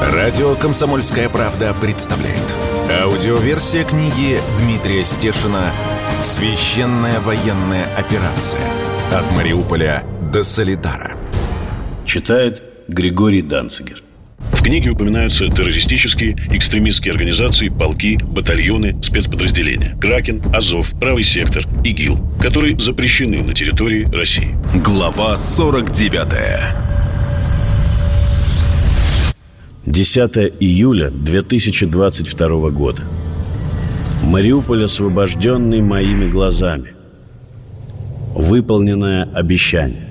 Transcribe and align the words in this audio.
Радио 0.00 0.54
«Комсомольская 0.54 1.28
правда» 1.28 1.74
представляет. 1.80 2.56
Аудиоверсия 3.02 3.84
книги 3.84 4.38
Дмитрия 4.58 5.04
Стешина 5.04 5.70
«Священная 6.20 7.20
военная 7.20 7.86
операция. 7.96 8.60
От 9.12 9.30
Мариуполя 9.32 10.04
до 10.32 10.42
Солидара». 10.42 11.12
Читает 12.04 12.62
Григорий 12.88 13.42
Данцигер. 13.42 14.02
В 14.38 14.62
книге 14.62 14.90
упоминаются 14.90 15.48
террористические, 15.48 16.36
экстремистские 16.52 17.12
организации, 17.12 17.68
полки, 17.68 18.16
батальоны, 18.22 19.02
спецподразделения. 19.02 19.96
Кракен, 20.00 20.40
Азов, 20.54 20.92
Правый 21.00 21.24
сектор, 21.24 21.64
ИГИЛ, 21.82 22.18
которые 22.40 22.78
запрещены 22.78 23.42
на 23.42 23.54
территории 23.54 24.04
России. 24.12 24.54
Глава 24.84 25.36
49 25.36 26.91
10 29.86 30.54
июля 30.60 31.10
2022 31.10 32.70
года. 32.70 33.02
Мариуполь 34.22 34.84
освобожденный 34.84 35.82
моими 35.82 36.30
глазами. 36.30 36.94
Выполненное 38.32 39.28
обещание. 39.34 40.08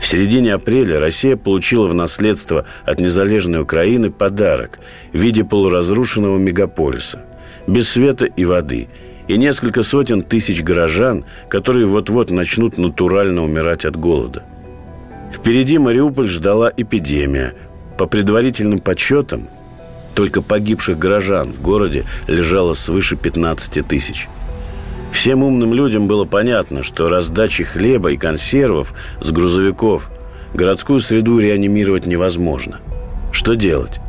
В 0.00 0.06
середине 0.06 0.54
апреля 0.54 0.98
Россия 0.98 1.36
получила 1.36 1.86
в 1.86 1.92
наследство 1.92 2.64
от 2.86 2.98
незалежной 2.98 3.60
Украины 3.60 4.10
подарок 4.10 4.80
в 5.12 5.18
виде 5.18 5.44
полуразрушенного 5.44 6.38
мегаполиса, 6.38 7.20
без 7.66 7.90
света 7.90 8.24
и 8.24 8.46
воды, 8.46 8.88
и 9.28 9.36
несколько 9.36 9.82
сотен 9.82 10.22
тысяч 10.22 10.62
горожан, 10.62 11.26
которые 11.50 11.84
вот-вот 11.84 12.30
начнут 12.30 12.78
натурально 12.78 13.44
умирать 13.44 13.84
от 13.84 13.96
голода. 13.96 14.44
Впереди 15.30 15.76
Мариуполь 15.76 16.28
ждала 16.28 16.72
эпидемия, 16.74 17.54
по 18.00 18.06
предварительным 18.06 18.78
подсчетам, 18.78 19.46
только 20.14 20.40
погибших 20.40 20.98
горожан 20.98 21.52
в 21.52 21.60
городе 21.60 22.06
лежало 22.28 22.72
свыше 22.72 23.14
15 23.14 23.86
тысяч. 23.86 24.26
Всем 25.12 25.42
умным 25.42 25.74
людям 25.74 26.06
было 26.06 26.24
понятно, 26.24 26.82
что 26.82 27.08
раздачи 27.08 27.62
хлеба 27.62 28.12
и 28.12 28.16
консервов 28.16 28.94
с 29.20 29.30
грузовиков 29.30 30.10
городскую 30.54 31.00
среду 31.00 31.38
реанимировать 31.40 32.06
невозможно. 32.06 32.80
Что 33.32 33.52
делать? 33.52 34.00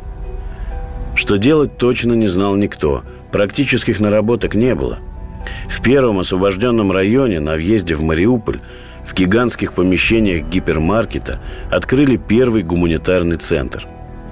Что 1.14 1.36
делать 1.36 1.76
точно 1.76 2.14
не 2.14 2.28
знал 2.28 2.56
никто. 2.56 3.02
Практических 3.30 4.00
наработок 4.00 4.54
не 4.54 4.74
было. 4.74 5.00
В 5.68 5.82
первом 5.82 6.18
освобожденном 6.18 6.92
районе 6.92 7.40
на 7.40 7.56
въезде 7.56 7.94
в 7.94 8.00
Мариуполь 8.00 8.60
в 9.04 9.14
гигантских 9.14 9.72
помещениях 9.72 10.46
гипермаркета 10.46 11.40
открыли 11.70 12.16
первый 12.16 12.62
гуманитарный 12.62 13.36
центр. 13.36 13.86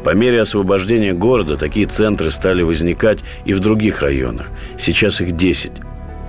По 0.05 0.15
мере 0.15 0.41
освобождения 0.41 1.13
города 1.13 1.57
такие 1.57 1.87
центры 1.87 2.31
стали 2.31 2.63
возникать 2.63 3.21
и 3.45 3.53
в 3.53 3.61
других 3.61 4.03
районах. 4.03 4.49
Сейчас 4.79 5.21
их 5.21 5.33
10. 5.33 5.73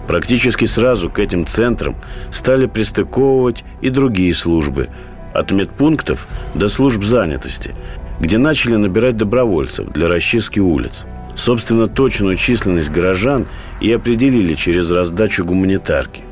Практически 0.07 0.65
сразу 0.65 1.09
к 1.09 1.19
этим 1.19 1.45
центрам 1.45 1.95
стали 2.31 2.65
пристыковывать 2.65 3.63
и 3.81 3.89
другие 3.89 4.33
службы, 4.33 4.89
от 5.33 5.51
медпунктов 5.51 6.27
до 6.53 6.67
служб 6.67 7.03
занятости, 7.03 7.73
где 8.19 8.37
начали 8.37 8.75
набирать 8.75 9.15
добровольцев 9.15 9.87
для 9.89 10.07
расчистки 10.07 10.59
улиц. 10.59 11.05
Собственно, 11.35 11.87
точную 11.87 12.35
численность 12.35 12.89
горожан 12.89 13.47
и 13.79 13.91
определили 13.91 14.53
через 14.53 14.91
раздачу 14.91 15.45
гуманитарки. 15.45 16.23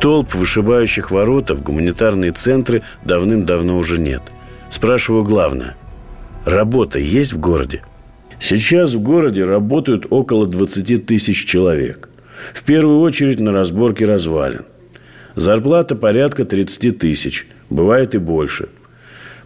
Толп, 0.00 0.34
вышибающих 0.34 1.10
ворота 1.10 1.54
в 1.54 1.62
гуманитарные 1.62 2.32
центры 2.32 2.82
давным-давно 3.04 3.78
уже 3.78 3.98
нет. 3.98 4.22
Спрашиваю 4.68 5.24
главное. 5.24 5.74
Работа 6.44 6.98
есть 6.98 7.32
в 7.32 7.38
городе? 7.38 7.82
Сейчас 8.38 8.92
в 8.92 9.00
городе 9.00 9.44
работают 9.44 10.06
около 10.10 10.46
20 10.46 11.06
тысяч 11.06 11.46
человек. 11.46 12.10
В 12.52 12.62
первую 12.62 13.00
очередь 13.00 13.40
на 13.40 13.52
разборке 13.52 14.04
развалин. 14.04 14.66
Зарплата 15.34 15.96
порядка 15.96 16.44
30 16.44 16.98
тысяч. 16.98 17.46
Бывает 17.70 18.14
и 18.14 18.18
больше. 18.18 18.68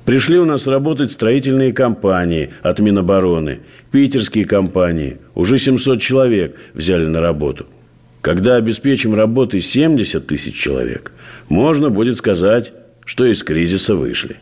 Пришли 0.04 0.38
у 0.38 0.44
нас 0.44 0.66
работать 0.66 1.12
строительные 1.12 1.72
компании 1.72 2.50
от 2.62 2.80
Минобороны, 2.80 3.60
питерские 3.92 4.46
компании. 4.46 5.18
Уже 5.36 5.58
700 5.58 6.00
человек 6.00 6.56
взяли 6.74 7.06
на 7.06 7.20
работу– 7.20 7.66
когда 8.20 8.56
обеспечим 8.56 9.14
работой 9.14 9.60
70 9.60 10.26
тысяч 10.26 10.54
человек, 10.54 11.12
можно 11.48 11.90
будет 11.90 12.16
сказать, 12.16 12.72
что 13.04 13.26
из 13.26 13.42
кризиса 13.42 13.94
вышли. 13.94 14.38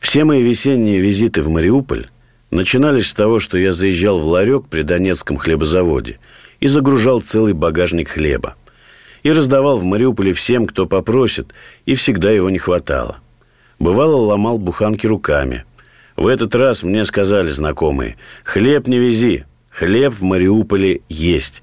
Все 0.00 0.24
мои 0.24 0.42
весенние 0.42 1.00
визиты 1.00 1.40
в 1.42 1.48
Мариуполь 1.48 2.08
начинались 2.50 3.08
с 3.08 3.14
того, 3.14 3.38
что 3.38 3.58
я 3.58 3.72
заезжал 3.72 4.18
в 4.18 4.26
ларек 4.26 4.66
при 4.68 4.82
Донецком 4.82 5.36
хлебозаводе 5.36 6.18
и 6.60 6.66
загружал 6.66 7.20
целый 7.20 7.52
багажник 7.52 8.10
хлеба. 8.10 8.54
И 9.22 9.32
раздавал 9.32 9.78
в 9.78 9.84
Мариуполе 9.84 10.32
всем, 10.32 10.66
кто 10.66 10.86
попросит, 10.86 11.52
и 11.84 11.94
всегда 11.94 12.30
его 12.30 12.50
не 12.50 12.58
хватало. 12.58 13.18
Бывало, 13.78 14.16
ломал 14.16 14.58
буханки 14.58 15.06
руками. 15.06 15.64
В 16.16 16.28
этот 16.28 16.54
раз 16.54 16.82
мне 16.82 17.04
сказали 17.04 17.50
знакомые, 17.50 18.16
хлеб 18.44 18.86
не 18.86 18.98
вези, 18.98 19.44
хлеб 19.70 20.14
в 20.14 20.22
Мариуполе 20.22 21.02
есть. 21.08 21.62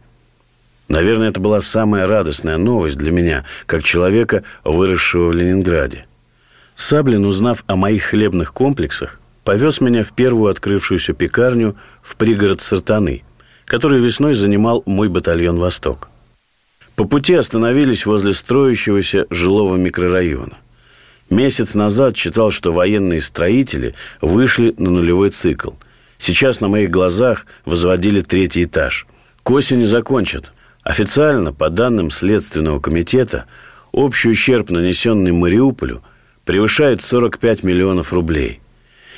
Наверное, 0.87 1.29
это 1.29 1.39
была 1.39 1.61
самая 1.61 2.07
радостная 2.07 2.57
новость 2.57 2.97
для 2.97 3.11
меня, 3.11 3.45
как 3.65 3.83
человека, 3.83 4.43
выросшего 4.63 5.27
в 5.27 5.33
Ленинграде. 5.33 6.05
Саблин, 6.75 7.25
узнав 7.25 7.63
о 7.67 7.75
моих 7.75 8.03
хлебных 8.03 8.53
комплексах, 8.53 9.19
повез 9.43 9.79
меня 9.81 10.03
в 10.03 10.13
первую 10.13 10.51
открывшуюся 10.51 11.13
пекарню 11.13 11.75
в 12.01 12.15
пригород 12.15 12.61
Сартаны, 12.61 13.23
который 13.65 13.99
весной 13.99 14.33
занимал 14.33 14.83
мой 14.85 15.09
батальон 15.09 15.57
«Восток». 15.57 16.09
По 16.95 17.05
пути 17.05 17.33
остановились 17.33 18.05
возле 18.05 18.33
строящегося 18.33 19.25
жилого 19.29 19.77
микрорайона. 19.77 20.57
Месяц 21.29 21.73
назад 21.73 22.15
читал, 22.15 22.51
что 22.51 22.71
военные 22.71 23.21
строители 23.21 23.95
вышли 24.21 24.75
на 24.77 24.91
нулевой 24.91 25.31
цикл. 25.31 25.71
Сейчас 26.19 26.59
на 26.59 26.67
моих 26.67 26.91
глазах 26.91 27.47
возводили 27.65 28.21
третий 28.21 28.65
этаж. 28.65 29.07
К 29.41 29.51
осени 29.51 29.85
закончат– 29.85 30.51
Официально, 30.83 31.53
по 31.53 31.69
данным 31.69 32.11
Следственного 32.11 32.79
комитета, 32.79 33.45
общий 33.91 34.29
ущерб, 34.29 34.69
нанесенный 34.69 35.31
Мариуполю, 35.31 36.03
превышает 36.43 37.01
45 37.01 37.63
миллионов 37.63 38.11
рублей. 38.11 38.59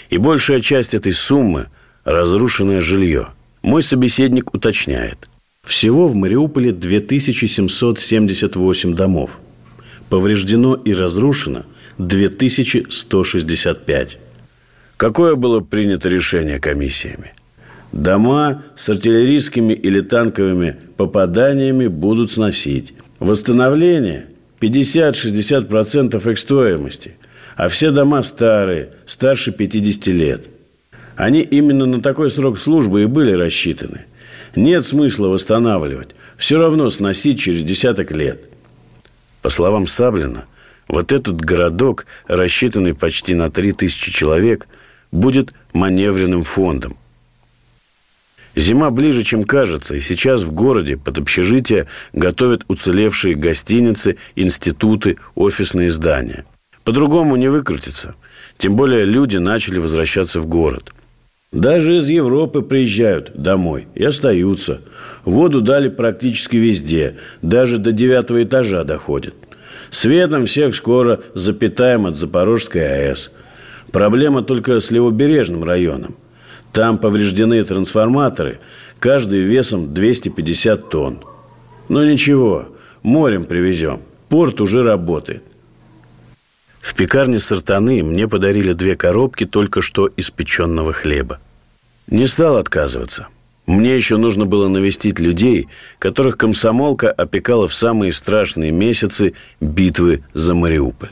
И 0.09 0.19
большая 0.19 0.59
часть 0.59 0.93
этой 0.93 1.13
суммы– 1.13 1.69
разрушенное 2.03 2.81
жилье. 2.81 3.29
Мой 3.63 3.81
собеседник 3.81 4.53
уточняет. 4.53 5.27
Всего 5.63 6.05
в 6.07 6.13
Мариуполе 6.13 6.71
2778 6.71 8.93
домов. 8.93 9.39
Повреждено 10.09 10.75
и 10.75 10.93
разрушено 10.93 11.63
2165. 11.97 14.19
Какое 14.97 15.33
было 15.33 15.61
принято 15.61 16.09
решение 16.09 16.59
комиссиями? 16.59 17.33
Дома 17.95 18.63
с 18.75 18.89
артиллерийскими 18.89 19.71
или 19.71 20.01
танковыми 20.01 20.75
попаданиями 20.97 21.87
будут 21.87 22.29
сносить. 22.29 22.93
Восстановление 23.19 24.27
50-60% 24.59 26.31
их 26.31 26.37
стоимости. 26.37 27.15
А 27.55 27.69
все 27.69 27.91
дома 27.91 28.21
старые, 28.21 28.89
старше 29.05 29.53
50 29.53 30.07
лет. 30.07 30.45
Они 31.15 31.39
именно 31.39 31.85
на 31.85 32.01
такой 32.01 32.29
срок 32.29 32.59
службы 32.59 33.03
и 33.03 33.05
были 33.05 33.31
рассчитаны. 33.31 34.01
Нет 34.57 34.85
смысла 34.85 35.29
восстанавливать. 35.29 36.09
Все 36.35 36.57
равно 36.57 36.89
сносить 36.89 37.39
через 37.39 37.63
десяток 37.63 38.11
лет. 38.11 38.41
По 39.41 39.49
словам 39.49 39.87
Саблина, 39.87 40.43
вот 40.89 41.13
этот 41.13 41.39
городок, 41.39 42.07
рассчитанный 42.27 42.93
почти 42.93 43.35
на 43.35 43.49
3000 43.49 44.11
человек, 44.11 44.67
будет 45.13 45.53
маневренным 45.71 46.43
фондом– 46.43 46.97
Зима 48.55 48.89
ближе, 48.89 49.23
чем 49.23 49.43
кажется, 49.43 49.95
и 49.95 49.99
сейчас 49.99 50.43
в 50.43 50.53
городе 50.53 50.95
под 50.97 51.17
общежитие 51.17 51.87
готовят 52.13 52.63
уцелевшие 52.67 53.35
гостиницы, 53.35 54.17
институты, 54.35 55.17
офисные 55.35 55.91
здания. 55.91 56.45
По-другому 56.85 57.35
не 57.35 57.49
выкрутиться. 57.49 58.15
Тем 58.57 58.75
более 58.75 59.03
люди 59.03 59.37
начали 59.37 59.79
возвращаться 59.79 60.39
в 60.39 60.45
город. 60.45 60.93
Даже 61.51 61.97
из 61.97 62.07
Европы 62.07 62.61
приезжают 62.61 63.31
домой 63.33 63.87
и 63.95 64.03
остаются. 64.03 64.81
Воду 65.25 65.61
дали 65.61 65.89
практически 65.89 66.55
везде, 66.55 67.17
даже 67.41 67.77
до 67.77 67.91
девятого 67.91 68.43
этажа 68.43 68.83
доходит. 68.83 69.35
Светом 69.89 70.45
всех 70.45 70.75
скоро 70.75 71.21
запитаем 71.33 72.05
от 72.05 72.15
Запорожской 72.15 73.09
АЭС. 73.09 73.31
Проблема 73.91 74.41
только 74.43 74.79
с 74.79 74.91
левобережным 74.91 75.63
районом. 75.63 76.15
Там 76.75 76.97
повреждены 76.97 77.63
трансформаторы, 77.63 78.59
каждый 78.99 79.39
весом 79.39 79.93
250 79.93 80.89
тонн. 80.89 81.19
Но 81.87 82.03
ничего, 82.03 82.67
морем 83.01 83.45
привезем. 83.45 84.01
Порт 84.27 84.59
уже 84.59 84.83
работает. 84.83 85.41
В 86.81 86.93
пекарне 86.93 87.39
Сартаны 87.39 88.03
мне 88.03 88.27
подарили 88.27 88.73
две 88.73 88.97
коробки 88.97 89.45
только 89.45 89.81
что 89.81 90.09
испеченного 90.17 90.91
хлеба. 90.91 91.39
Не 92.07 92.27
стал 92.27 92.57
отказываться. 92.57 93.29
Мне 93.67 93.95
еще 93.95 94.17
нужно 94.17 94.45
было 94.45 94.67
навестить 94.67 95.17
людей, 95.17 95.69
которых 95.97 96.35
комсомолка 96.35 97.09
опекала 97.09 97.69
в 97.69 97.73
самые 97.73 98.11
страшные 98.11 98.71
месяцы 98.71 99.33
битвы 99.61 100.25
за 100.33 100.53
Мариуполь. 100.53 101.11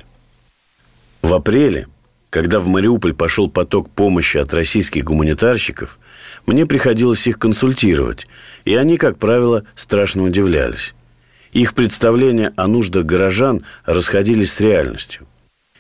В 1.22 1.34
апреле, 1.34 1.88
когда 2.34 2.60
в 2.60 2.68
Мариуполь 2.68 3.14
пошел 3.14 3.48
поток 3.48 3.92
помощи 3.92 4.38
от 4.38 4.56
российских 4.56 5.04
гуманитарщиков, 5.04 6.00
мне 6.48 6.66
приходилось 6.66 7.28
их 7.28 7.38
консультировать, 7.38 8.28
и 8.66 8.74
они, 8.74 8.98
как 8.98 9.20
правило, 9.20 9.66
страшно 9.76 10.24
удивлялись. 10.24 10.96
Их 11.52 11.76
представления 11.76 12.52
о 12.56 12.66
нуждах 12.68 13.06
горожан 13.06 13.62
расходились 13.86 14.52
с 14.52 14.60
реальностью. 14.60 15.28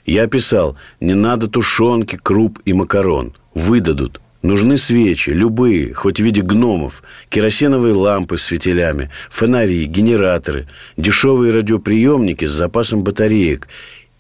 Я 0.05 0.27
писал, 0.27 0.77
не 1.00 1.15
надо 1.15 1.47
тушенки, 1.47 2.19
круп 2.21 2.59
и 2.65 2.73
макарон. 2.73 3.33
Выдадут. 3.55 4.21
Нужны 4.44 4.77
свечи, 4.77 5.31
любые, 5.31 5.95
хоть 5.95 6.19
в 6.19 6.23
виде 6.23 6.41
гномов, 6.41 7.01
керосиновые 7.29 7.95
лампы 7.95 8.38
с 8.38 8.44
фитилями, 8.44 9.09
фонари, 9.31 9.85
генераторы, 9.85 10.67
дешевые 10.97 11.51
радиоприемники 11.51 12.45
с 12.45 12.51
запасом 12.51 13.03
батареек 13.03 13.67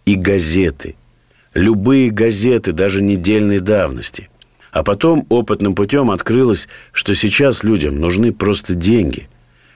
и 0.05 0.15
газеты. 0.15 0.95
Любые 1.53 2.09
газеты, 2.09 2.71
даже 2.71 3.01
недельной 3.01 3.59
давности. 3.59 4.29
А 4.71 4.83
потом 4.83 5.25
опытным 5.29 5.75
путем 5.75 6.09
открылось, 6.09 6.67
что 6.91 7.13
сейчас 7.13 7.63
людям 7.63 7.99
нужны 7.99 8.31
просто 8.31 8.73
деньги. 8.73 9.27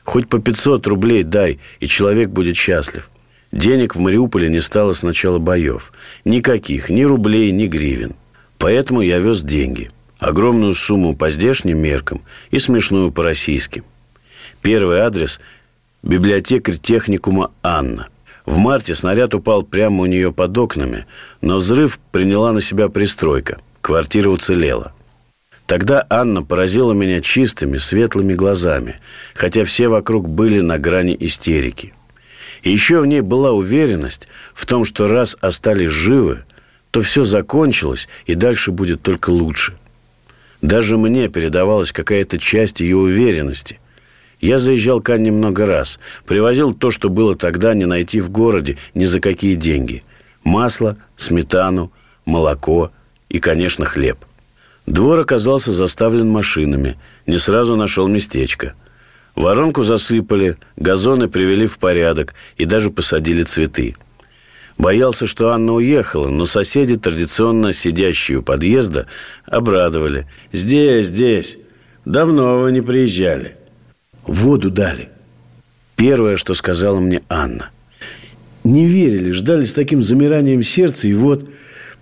Хоть 0.04 0.28
по 0.28 0.40
500 0.40 0.88
рублей 0.88 1.24
дай, 1.24 1.60
и 1.80 1.88
человек 1.88 2.30
будет 2.30 2.56
счастлив. 2.56 3.12
Денег 3.52 3.96
в 3.96 4.00
Мариуполе 4.00 4.50
не 4.50 4.60
стало 4.60 4.94
с 4.94 5.04
начала 5.04 5.38
боев. 5.38 5.94
Никаких, 6.26 6.90
ни 6.90 7.04
рублей, 7.04 7.52
ни 7.52 7.68
гривен. 7.68 8.16
Поэтому 8.58 9.02
я 9.02 9.20
вез 9.20 9.44
деньги. 9.44 9.92
Огромную 10.18 10.74
сумму 10.74 11.16
по 11.16 11.30
здешним 11.30 11.78
меркам 11.78 12.24
и 12.50 12.58
смешную 12.58 13.12
по 13.12 13.24
российским. 13.24 13.84
Первый 14.64 15.00
адрес– 15.00 15.40
библиотекарь 16.04 16.78
техникума 16.78 17.52
Анна. 17.62 18.08
В 18.48 18.60
марте 18.60 18.96
снаряд 18.96 19.36
упал 19.36 19.62
прямо 19.62 20.04
у 20.04 20.06
нее 20.06 20.32
под 20.32 20.58
окнами, 20.58 21.06
но 21.42 21.58
взрыв 21.58 22.00
приняла 22.12 22.54
на 22.54 22.62
себя 22.62 22.88
пристройка. 22.88 23.60
Квартира 23.82 24.30
уцелела. 24.30 24.94
Тогда 25.66 26.08
Анна 26.10 26.44
поразила 26.44 26.94
меня 26.94 27.20
чистыми, 27.20 27.78
светлыми 27.78 28.34
глазами, 28.34 29.02
хотя 29.36 29.66
все 29.66 29.90
вокруг 29.90 30.30
были 30.30 30.62
на 30.62 30.80
грани 30.80 31.16
истерики. 31.20 31.94
И 32.64 32.72
еще 32.72 33.02
в 33.02 33.06
ней 33.06 33.20
была 33.20 33.52
уверенность 33.52 34.30
в 34.54 34.66
том, 34.66 34.86
что 34.86 35.10
раз 35.10 35.36
остались 35.42 35.92
живы, 35.92 36.46
то 36.92 37.02
все 37.02 37.26
закончилось, 37.26 38.08
и 38.26 38.34
дальше 38.34 38.72
будет 38.72 39.02
только 39.02 39.30
лучше. 39.30 39.78
Даже 40.62 40.98
мне 40.98 41.28
передавалась 41.28 41.92
какая-то 41.92 42.40
часть 42.40 42.80
ее 42.80 42.96
уверенности. 42.96 43.80
Я 44.40 44.60
заезжал 44.60 45.02
к 45.02 45.10
Анне 45.10 45.32
много 45.32 45.66
раз, 45.66 46.00
привозил 46.26 46.74
то, 46.74 46.92
что 46.92 47.10
было 47.10 47.36
тогда 47.36 47.74
не 47.74 47.86
найти 47.86 48.22
в 48.22 48.30
городе 48.30 48.78
ни 48.94 49.06
за 49.06 49.20
какие 49.20 49.56
деньги. 49.56 50.04
Масло, 50.44 50.98
сметану, 51.16 51.92
молоко 52.26 52.92
и, 53.30 53.40
конечно, 53.40 53.86
хлеб. 53.86 54.18
Двор 54.86 55.20
оказался 55.20 55.72
заставлен 55.72 56.30
машинами, 56.30 56.98
не 57.26 57.38
сразу 57.38 57.76
нашел 57.76 58.08
местечко– 58.08 58.74
Воронку 59.38 59.84
засыпали, 59.84 60.58
газоны 60.78 61.30
привели 61.30 61.68
в 61.68 61.78
порядок 61.78 62.34
и 62.58 62.66
даже 62.66 62.90
посадили 62.90 63.44
цветы. 63.44 63.96
Боялся, 64.80 65.28
что 65.28 65.50
Анна 65.50 65.74
уехала, 65.74 66.30
но 66.30 66.48
соседи, 66.48 66.98
традиционно 66.98 67.72
сидящие 67.72 68.40
у 68.40 68.42
подъезда, 68.42 69.06
обрадовали. 69.46 70.26
«Здесь, 70.52 71.10
здесь. 71.10 71.60
Давно 72.04 72.62
вы 72.62 72.72
не 72.72 72.82
приезжали». 72.82 73.58
«Воду 74.28 74.70
дали». 74.70 75.10
Первое, 75.96 76.36
что 76.36 76.54
сказала 76.54 77.00
мне 77.00 77.22
Анна. 77.28 77.72
Не 78.64 78.86
верили, 78.86 79.32
ждали 79.32 79.64
с 79.64 79.74
таким 79.74 80.04
замиранием 80.04 80.62
сердца, 80.62 81.08
и 81.08 81.14
вот 81.14 81.50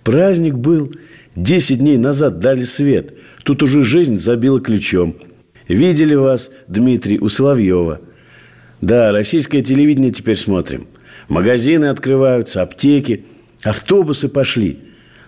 праздник 0.04 0.54
был. 0.54 0.92
Десять 1.34 1.78
дней 1.78 1.96
назад 1.96 2.38
дали 2.38 2.64
свет. 2.64 3.14
Тут 3.44 3.62
уже 3.62 3.84
жизнь 3.84 4.18
забила 4.18 4.60
ключом. 4.60 5.16
Видели 5.68 6.14
вас, 6.14 6.50
Дмитрий, 6.66 7.18
у 7.18 7.28
Соловьева. 7.28 8.00
Да, 8.80 9.12
российское 9.12 9.62
телевидение 9.62 10.10
теперь 10.10 10.36
смотрим. 10.36 10.86
Магазины 11.28 11.86
открываются, 11.86 12.62
аптеки, 12.62 13.24
автобусы 13.62 14.28
пошли. 14.28 14.80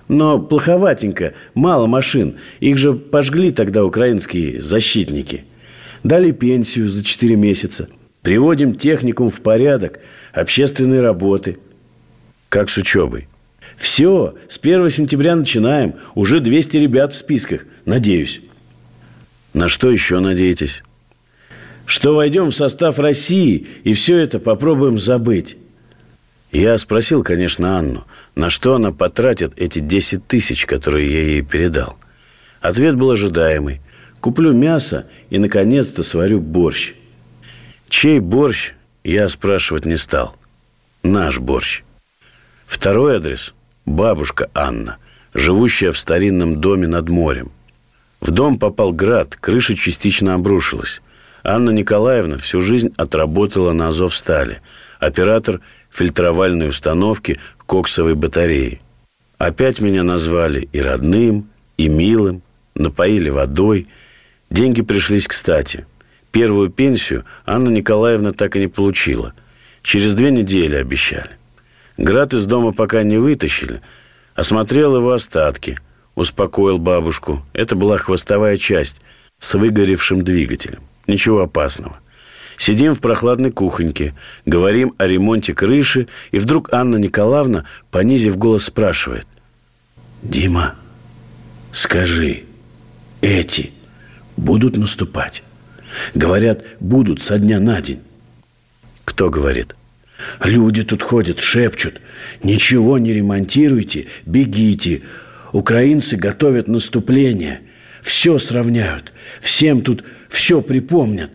Но 0.08 0.38
плоховатенько, 0.38 1.34
мало 1.54 1.86
машин. 1.86 2.36
Их 2.60 2.78
же 2.78 2.94
пожгли 2.94 3.50
тогда 3.50 3.84
украинские 3.84 4.60
защитники. 4.60 5.44
Дали 6.04 6.30
пенсию 6.32 6.88
за 6.88 7.04
4 7.04 7.36
месяца. 7.36 7.88
Приводим 8.22 8.74
техникум 8.74 9.30
в 9.30 9.40
порядок, 9.40 10.00
общественные 10.32 11.00
работы. 11.00 11.58
Как 12.48 12.70
с 12.70 12.76
учебой. 12.76 13.28
Все, 13.76 14.34
с 14.48 14.58
1 14.58 14.90
сентября 14.90 15.36
начинаем. 15.36 15.94
Уже 16.14 16.40
200 16.40 16.76
ребят 16.78 17.12
в 17.12 17.16
списках, 17.16 17.64
надеюсь. 17.84 18.40
На 19.54 19.68
что 19.68 19.90
еще 19.90 20.18
надеетесь? 20.18 20.82
Что 21.86 22.14
войдем 22.14 22.50
в 22.50 22.54
состав 22.54 22.98
России 22.98 23.66
и 23.84 23.94
все 23.94 24.18
это 24.18 24.38
попробуем 24.38 24.98
забыть. 24.98 25.56
Я 26.52 26.76
спросил, 26.78 27.22
конечно, 27.22 27.78
Анну, 27.78 28.04
на 28.34 28.50
что 28.50 28.74
она 28.74 28.92
потратит 28.92 29.52
эти 29.56 29.78
10 29.78 30.26
тысяч, 30.26 30.66
которые 30.66 31.10
я 31.10 31.22
ей 31.22 31.42
передал. 31.42 31.96
Ответ 32.60 32.96
был 32.96 33.10
ожидаемый. 33.10 33.80
Куплю 34.20 34.52
мясо 34.52 35.06
и, 35.30 35.38
наконец-то, 35.38 36.02
сварю 36.02 36.40
борщ. 36.40 36.94
Чей 37.88 38.20
борщ, 38.20 38.72
я 39.04 39.28
спрашивать 39.28 39.84
не 39.84 39.96
стал. 39.96 40.36
Наш 41.02 41.38
борщ. 41.38 41.82
Второй 42.66 43.16
адрес– 43.16 43.54
бабушка 43.86 44.50
Анна, 44.54 44.98
живущая 45.32 45.92
в 45.92 45.98
старинном 45.98 46.60
доме 46.60 46.86
над 46.86 47.08
морем. 47.08 47.50
В 48.20 48.30
дом 48.30 48.58
попал 48.58 48.92
град, 48.92 49.36
крыша 49.36 49.74
частично 49.74 50.34
обрушилась. 50.34 51.00
Анна 51.44 51.70
Николаевна 51.70 52.36
всю 52.36 52.60
жизнь 52.60 52.92
отработала 52.96 53.72
на 53.72 53.88
Азовстале. 53.88 54.60
Оператор 54.98 55.60
фильтровальной 55.90 56.68
установки 56.68 57.40
коксовой 57.66 58.14
батареи. 58.14 58.80
Опять 59.38 59.80
меня 59.80 60.02
назвали 60.02 60.68
и 60.72 60.80
родным, 60.80 61.48
и 61.76 61.88
милым, 61.88 62.42
напоили 62.74 63.30
водой. 63.30 63.86
Деньги 64.50 64.82
пришлись 64.82 65.26
кстати. 65.26 65.86
Первую 66.30 66.70
пенсию 66.70 67.24
Анна 67.46 67.68
Николаевна 67.68 68.32
так 68.32 68.56
и 68.56 68.60
не 68.60 68.66
получила. 68.66 69.32
Через 69.82 70.14
две 70.14 70.30
недели 70.30 70.76
обещали. 70.76 71.30
Град 71.96 72.34
из 72.34 72.46
дома 72.46 72.72
пока 72.72 73.02
не 73.02 73.18
вытащили. 73.18 73.80
Осмотрел 74.34 74.96
его 74.96 75.12
остатки– 75.12 75.78
успокоил 76.18 76.78
бабушку. 76.78 77.44
Это 77.52 77.76
была 77.76 77.96
хвостовая 77.96 78.56
часть 78.56 79.00
с 79.38 79.54
выгоревшим 79.54 80.22
двигателем. 80.22 80.80
Ничего 81.06 81.42
опасного. 81.42 82.00
Сидим 82.56 82.94
в 82.94 83.00
прохладной 83.00 83.52
кухоньке, 83.52 84.14
говорим 84.44 84.94
о 84.98 85.06
ремонте 85.06 85.54
крыши, 85.54 86.08
и 86.32 86.38
вдруг 86.38 86.72
Анна 86.72 86.96
Николаевна, 86.96 87.64
понизив 87.92 88.36
голос, 88.36 88.64
спрашивает. 88.64 89.28
«Дима, 90.22 90.74
скажи, 91.70 92.42
эти 93.20 93.70
будут 94.38 94.76
наступать?» 94.76 95.42
Говорят, 96.14 96.64
будут 96.80 97.20
со 97.20 97.38
дня 97.38 97.60
на 97.60 97.80
день. 97.80 98.00
Кто 99.04 99.30
говорит? 99.30 99.74
Люди 100.42 100.82
тут 100.82 101.02
ходят, 101.02 101.40
шепчут. 101.40 102.00
Ничего 102.42 102.98
не 102.98 103.12
ремонтируйте, 103.12 104.06
бегите. 104.26 105.02
Украинцы 105.52 106.16
готовят 106.16 106.68
наступление. 106.68 107.62
Все 108.02 108.38
сравняют. 108.38 109.12
Всем 109.40 109.82
тут 109.82 110.04
все 110.28 110.60
припомнят. 110.60 111.30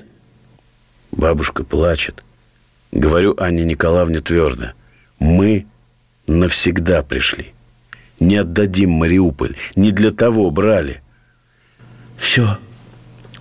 Бабушка 1.12 1.64
плачет. 1.64 2.24
Говорю 2.92 3.36
Анне 3.38 3.64
Николаевне 3.64 4.20
твердо. 4.20 4.74
Мы 5.20 5.66
навсегда 6.28 7.02
пришли. 7.04 7.54
Не 8.20 8.38
отдадим 8.38 8.92
Мариуполь. 8.92 9.56
Не 9.76 9.92
для 9.92 10.12
того 10.12 10.52
брали. 10.52 11.02
Все. 12.18 12.60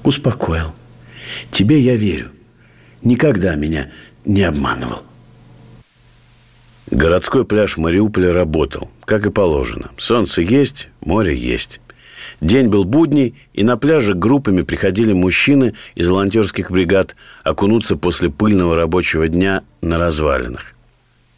Успокоил. 0.05 0.73
Тебе 1.51 1.79
я 1.81 1.97
верю. 1.97 2.31
Никогда 3.03 3.55
меня 3.55 3.91
не 4.25 4.43
обманывал. 4.43 5.03
Городской 6.91 7.45
пляж 7.45 7.77
Мариуполя 7.77 8.33
работал, 8.33 8.91
как 9.05 9.27
и 9.27 9.31
положено. 9.31 9.91
Солнце 9.97 10.43
есть, 10.43 10.89
море 11.01 11.35
есть. 11.35 11.81
День 12.41 12.69
был 12.69 12.85
будний, 12.85 13.35
и 13.55 13.65
на 13.65 13.77
пляже 13.77 14.15
группами 14.15 14.63
приходили 14.63 15.13
мужчины 15.13 15.75
из 15.95 16.09
волонтерских 16.09 16.71
бригад 16.71 17.17
окунуться 17.45 17.97
после 17.97 18.31
пыльного 18.31 18.77
рабочего 18.77 19.29
дня 19.29 19.63
на 19.81 19.99
развалинах. 19.99 20.75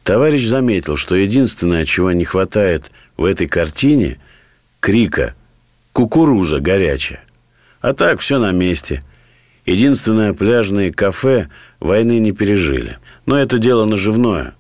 Товарищ 0.03 0.47
заметил, 0.47 0.97
что 0.97 1.15
единственное, 1.15 1.85
чего 1.85 2.13
не 2.13 2.25
хватает 2.25 2.91
в 3.17 3.25
этой 3.25 3.47
картине– 3.47 4.19
крика 4.81 5.35
«Кукуруза 5.93 6.61
горячая». 6.61 7.23
А 7.85 7.93
так 7.93 8.21
все 8.21 8.39
на 8.39 8.51
месте. 8.51 9.05
Единственное, 9.67 10.33
пляжные 10.33 10.91
кафе 10.91 11.51
войны 11.81 12.19
не 12.19 12.33
пережили. 12.33 12.97
Но 13.27 13.39
это 13.39 13.59
дело 13.59 13.85
наживное. 13.85 14.55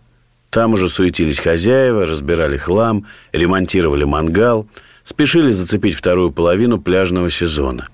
Там 0.50 0.74
уже 0.74 0.90
суетились 0.90 1.38
хозяева, 1.38 2.04
разбирали 2.04 2.58
хлам, 2.58 3.06
ремонтировали 3.32 4.04
мангал, 4.04 4.68
спешили 5.04 5.52
зацепить 5.52 5.94
вторую 5.94 6.32
половину 6.32 6.78
пляжного 6.78 7.30
сезона. 7.30 7.88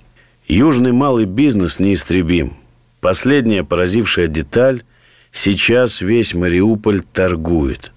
Южный 0.48 0.90
малый 0.90 1.26
бизнес 1.26 1.78
неистребим. 1.78 2.54
Последняя 3.00 3.62
поразившая 3.62 4.26
деталь– 4.26 4.82
Сейчас 5.30 6.00
весь 6.00 6.34
Мариуполь 6.34 7.02
торгует. 7.02 7.92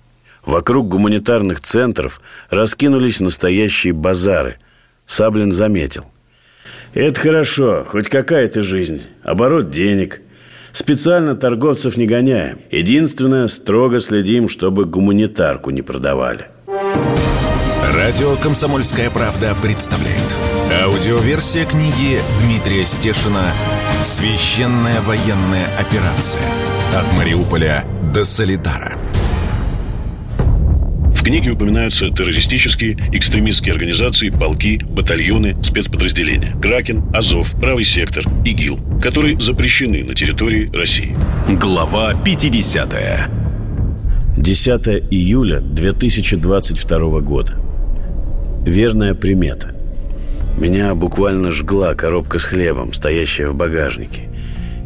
Вокруг 0.45 0.87
гуманитарных 0.87 1.61
центров 1.61 2.21
раскинулись 2.51 3.19
настоящие 3.19 3.91
базары. 3.93 4.57
Саблин 5.07 5.51
заметил. 5.51 6.05
Это 6.93 7.19
хорошо, 7.19 7.85
хоть 7.87 8.07
какая-то 8.07 8.61
жизнь. 8.61 9.01
Оборот 9.23 9.71
денег. 9.71 10.21
Специально 10.73 11.35
торговцев 11.35 11.97
не 11.97 12.05
гоняем. 12.05 12.59
Единственное, 12.71 13.47
строго 13.47 13.99
следим, 13.99 14.47
чтобы 14.47 14.85
гуманитарку 14.85 15.71
не 15.71 15.81
продавали. 15.81 16.47
Радио 17.93 18.35
«Комсомольская 18.35 19.09
правда» 19.09 19.55
представляет. 19.61 20.37
Аудиоверсия 20.83 21.65
книги 21.65 22.19
Дмитрия 22.39 22.85
Стешина 22.85 23.51
«Священная 24.01 25.01
военная 25.01 25.67
операция». 25.79 26.41
От 26.95 27.11
Мариуполя 27.17 27.83
до 28.13 28.23
Солидара. 28.23 28.93
В 31.23 31.25
книге 31.25 31.51
упоминаются 31.51 32.09
террористические, 32.09 32.97
экстремистские 33.13 33.71
организации, 33.71 34.29
полки, 34.29 34.81
батальоны, 34.83 35.55
спецподразделения. 35.63 36.53
Кракен, 36.61 37.01
Азов, 37.13 37.53
Правый 37.61 37.85
сектор, 37.85 38.25
ИГИЛ, 38.43 38.99
которые 39.01 39.39
запрещены 39.39 40.03
на 40.03 40.15
территории 40.15 40.69
России. 40.73 41.15
Глава 41.47 42.13
50. 42.13 43.29
10 44.35 44.87
июля 45.11 45.61
2022 45.61 47.19
года. 47.21 47.53
Верная 48.65 49.13
примета. 49.13 49.73
Меня 50.57 50.93
буквально 50.93 51.51
жгла 51.51 51.95
коробка 51.95 52.37
с 52.37 52.43
хлебом, 52.43 52.91
стоящая 52.91 53.47
в 53.47 53.55
багажнике. 53.55 54.23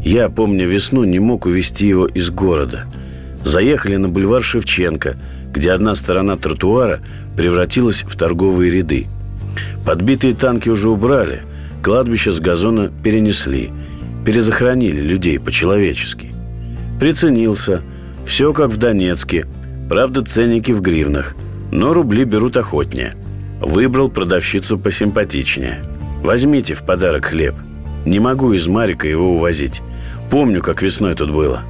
Я, 0.06 0.30
помня 0.30 0.68
весну, 0.68 1.04
не 1.04 1.18
мог 1.18 1.48
увезти 1.48 1.88
его 1.88 2.06
из 2.06 2.30
города. 2.30 2.86
Заехали 3.44 3.96
на 3.96 4.08
бульвар 4.08 4.44
Шевченко, 4.44 5.18
где 5.54 5.72
одна 5.72 5.96
сторона 5.96 6.36
тротуара 6.36 7.00
превратилась 7.36 8.04
в 8.04 8.18
торговые 8.18 8.72
ряды. 8.72 9.08
Подбитые 9.86 10.34
танки 10.36 10.70
уже 10.70 10.90
убрали, 10.90 11.44
кладбище 11.82 12.32
с 12.32 12.40
газона 12.40 12.92
перенесли, 13.04 13.72
перезахоронили 14.26 15.02
людей 15.02 15.40
по-человечески. 15.40 16.34
Приценился, 17.00 17.82
все 18.26 18.54
как 18.54 18.72
в 18.72 18.78
Донецке, 18.78 19.48
правда 19.90 20.24
ценники 20.24 20.72
в 20.72 20.82
гривнах, 20.82 21.36
но 21.72 21.94
рубли 21.94 22.24
берут 22.24 22.58
охотнее. 22.58 23.16
Выбрал 23.62 24.10
продавщицу 24.10 24.78
посимпатичнее. 24.78 25.82
Возьмите 26.22 26.74
в 26.74 26.84
подарок 26.84 27.26
хлеб. 27.26 27.56
Не 28.06 28.20
могу 28.20 28.54
из 28.54 28.68
Марика 28.68 29.08
его 29.08 29.34
увозить. 29.34 29.82
Помню, 30.30 30.62
как 30.62 30.82
весной 30.82 31.16
тут 31.16 31.32
было. 31.32 31.62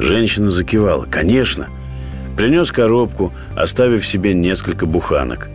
Женщина 0.00 0.50
закивала. 0.50 1.06
Конечно. 1.10 1.68
Принес 2.36 2.72
коробку, 2.72 3.32
оставив 3.54 4.06
себе 4.06 4.34
несколько 4.34 4.86
буханок. 4.86 5.48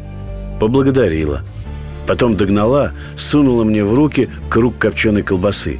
Поблагодарила. 0.59 1.41
Потом 2.05 2.37
догнала, 2.37 2.93
сунула 3.15 3.63
мне 3.63 3.83
в 3.83 3.93
руки 3.93 4.29
круг 4.49 4.77
копченой 4.77 5.23
колбасы. 5.23 5.79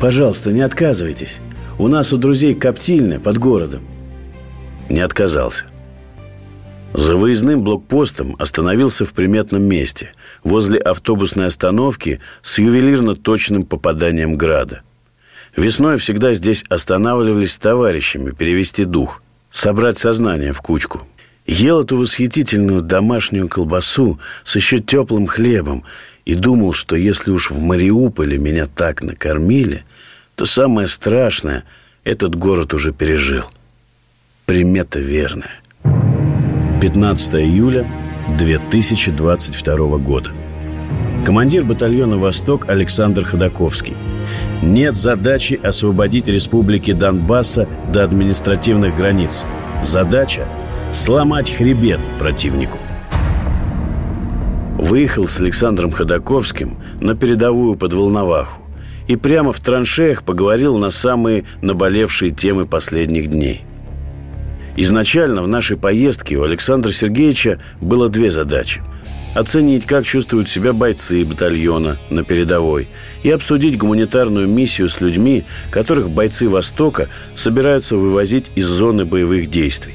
«Пожалуйста, 0.00 0.50
не 0.50 0.62
отказывайтесь. 0.62 1.40
У 1.78 1.88
нас 1.88 2.12
у 2.12 2.16
друзей 2.16 2.54
коптильня 2.54 3.20
под 3.20 3.38
городом». 3.38 3.82
Не 4.88 5.00
отказался. 5.00 5.66
За 6.94 7.16
выездным 7.16 7.62
блокпостом 7.62 8.36
остановился 8.38 9.04
в 9.04 9.12
приметном 9.12 9.62
месте, 9.62 10.12
возле 10.44 10.78
автобусной 10.78 11.46
остановки 11.46 12.20
с 12.42 12.58
ювелирно 12.58 13.14
точным 13.14 13.64
попаданием 13.64 14.36
града– 14.36 14.82
Весной 15.56 15.98
всегда 15.98 16.32
здесь 16.32 16.64
останавливались 16.70 17.52
с 17.52 17.58
товарищами 17.58 18.30
перевести 18.30 18.84
дух, 18.86 19.21
собрать 19.52 19.98
сознание 19.98 20.52
в 20.52 20.60
кучку. 20.60 21.02
Ел 21.46 21.82
эту 21.82 21.98
восхитительную 21.98 22.82
домашнюю 22.82 23.48
колбасу 23.48 24.18
с 24.44 24.56
еще 24.56 24.78
теплым 24.78 25.26
хлебом 25.26 25.84
и 26.24 26.34
думал, 26.34 26.72
что 26.72 26.96
если 26.96 27.30
уж 27.30 27.50
в 27.50 27.60
Мариуполе 27.60 28.38
меня 28.38 28.66
так 28.66 29.02
накормили, 29.02 29.84
то 30.34 30.46
самое 30.46 30.88
страшное 30.88 31.64
этот 32.04 32.34
город 32.34 32.74
уже 32.74 32.92
пережил. 32.92 33.44
Примета 34.46 34.98
верная. 34.98 35.60
15 36.80 37.34
июля 37.34 37.86
2022 38.38 39.98
года. 39.98 40.30
Командир 41.26 41.64
батальона 41.64 42.18
«Восток» 42.18 42.68
Александр 42.68 43.24
Ходаковский– 43.24 43.94
нет 44.62 44.96
задачи 44.96 45.58
освободить 45.62 46.28
республики 46.28 46.92
Донбасса 46.92 47.68
до 47.92 48.04
административных 48.04 48.96
границ. 48.96 49.44
Задача– 49.82 50.46
сломать 50.92 51.50
хребет 51.50 52.00
противнику. 52.18 52.78
Выехал 54.78 55.26
с 55.26 55.40
Александром 55.40 55.90
Ходаковским 55.90 56.78
на 57.00 57.16
передовую 57.16 57.74
под 57.76 57.92
Волноваху 57.92 58.62
и 59.08 59.16
прямо 59.16 59.52
в 59.52 59.60
траншеях 59.60 60.22
поговорил 60.22 60.78
на 60.78 60.90
самые 60.90 61.44
наболевшие 61.60 62.30
темы 62.30 62.66
последних 62.66 63.28
дней. 63.28 63.62
Изначально 64.76 65.42
в 65.42 65.48
нашей 65.48 65.76
поездке 65.76 66.36
у 66.36 66.44
Александра 66.44 66.92
Сергеевича 66.92 67.58
было 67.80 68.08
две 68.08 68.30
задачи– 68.30 68.80
оценить, 69.34 69.86
как 69.86 70.04
чувствуют 70.04 70.48
себя 70.48 70.72
бойцы 70.72 71.24
батальона 71.24 71.98
на 72.10 72.24
передовой 72.24 72.88
и 73.22 73.30
обсудить 73.30 73.78
гуманитарную 73.78 74.48
миссию 74.48 74.88
с 74.88 75.00
людьми, 75.00 75.44
которых 75.70 76.10
бойцы 76.10 76.48
Востока 76.48 77.08
собираются 77.34 77.96
вывозить 77.96 78.50
из 78.54 78.66
зоны 78.66 79.04
боевых 79.04 79.50
действий. 79.50 79.94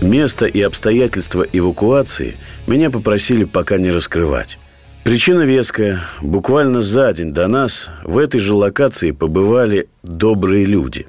Место 0.00 0.46
и 0.46 0.60
обстоятельства 0.60 1.46
эвакуации 1.52 2.36
меня 2.66 2.90
попросили 2.90 3.44
пока 3.44 3.78
не 3.78 3.90
раскрывать. 3.90 4.58
Причина 5.04 5.42
веская. 5.42 6.04
Буквально 6.22 6.80
за 6.80 7.12
день 7.12 7.32
до 7.32 7.46
нас 7.46 7.88
в 8.04 8.16
этой 8.18 8.40
же 8.40 8.54
локации 8.54 9.10
побывали 9.10 9.88
добрые 10.02 10.64
люди, 10.64 11.06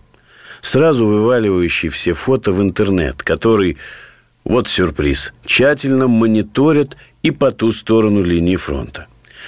сразу 0.61 1.05
вываливающие 1.05 1.89
все 1.89 2.11
фото 2.11 2.51
в 2.51 2.61
интернет, 2.61 3.23
который, 3.23 3.77
вот 4.43 4.67
сюрприз, 4.67 5.33
тщательно 5.45 6.07
мониторят 6.07 6.97
и 7.25 7.31
по 7.31 7.49
ту 7.49 7.71
сторону 7.71 8.21
линии 8.21 8.55
фронта. 8.55 9.07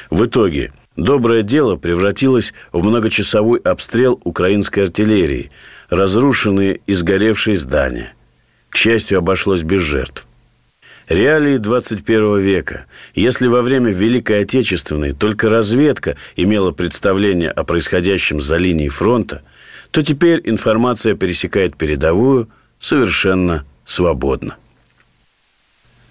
В 0.10 0.26
итоге 0.26 0.74
доброе 0.96 1.44
дело 1.44 1.76
превратилось 1.76 2.56
в 2.72 2.84
многочасовой 2.84 3.60
обстрел 3.60 4.20
украинской 4.24 4.80
артиллерии, 4.80 5.52
разрушенные 5.92 6.82
и 6.88 6.94
сгоревшие 6.96 7.56
здания. 7.56 8.16
К 8.72 8.78
счастью, 8.78 9.20
обошлось 9.20 9.62
без 9.62 9.82
жертв. 9.82 10.26
Реалии 11.08 11.58
21 11.58 12.40
века. 12.40 12.88
Если 13.14 13.46
во 13.46 13.62
время 13.62 13.92
Великой 13.92 14.42
Отечественной 14.42 15.12
только 15.14 15.48
разведка 15.48 16.18
имела 16.36 16.72
представление 16.72 17.52
о 17.52 17.64
происходящем 17.64 18.42
за 18.42 18.58
линией 18.58 18.90
фронта, 18.90 19.44
то 19.92 20.02
теперь 20.02 20.42
информация 20.46 21.14
пересекает 21.14 21.78
передовую 21.78 22.50
совершенно 22.80 23.66
свободно. 23.86 24.58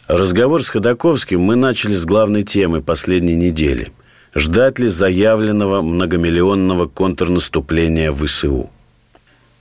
Разговор 0.08 0.62
с 0.62 0.68
Ходаковским 0.68 1.40
мы 1.40 1.56
начали 1.56 1.96
с 1.96 2.04
главной 2.04 2.44
темы 2.44 2.80
последней 2.80 3.34
недели. 3.34 3.90
Ждать 4.36 4.78
ли 4.78 4.86
заявленного 4.86 5.82
многомиллионного 5.82 6.86
контрнаступления 6.86 8.12
ВСУ? 8.12 8.70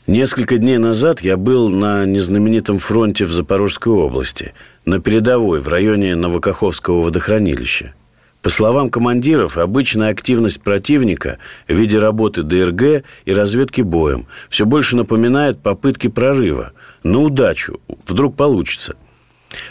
Несколько 0.06 0.58
дней 0.58 0.78
назад 0.78 1.22
я 1.22 1.36
был 1.36 1.70
на 1.70 2.06
незнаменитом 2.06 2.78
фронте 2.78 3.26
в 3.26 3.32
Запорожской 3.32 3.92
области, 3.92 4.54
на 4.86 5.02
передовой, 5.02 5.62
в 5.62 5.68
районе 5.68 6.16
Новокаховского 6.16 7.02
водохранилища. 7.02 7.96
По 8.44 8.52
словам 8.52 8.92
командиров, 8.92 9.58
обычная 9.58 10.10
активность 10.10 10.62
противника 10.62 11.40
в 11.68 11.74
виде 11.74 11.98
работы 11.98 12.44
ДРГ 12.44 13.04
и 13.26 13.34
разведки 13.34 13.82
боем 13.82 14.28
все 14.50 14.68
больше 14.68 14.96
напоминает 14.96 15.58
попытки 15.58 16.08
прорыва. 16.08 16.74
На 17.02 17.20
удачу, 17.20 17.80
вдруг 18.06 18.36
получится– 18.36 18.96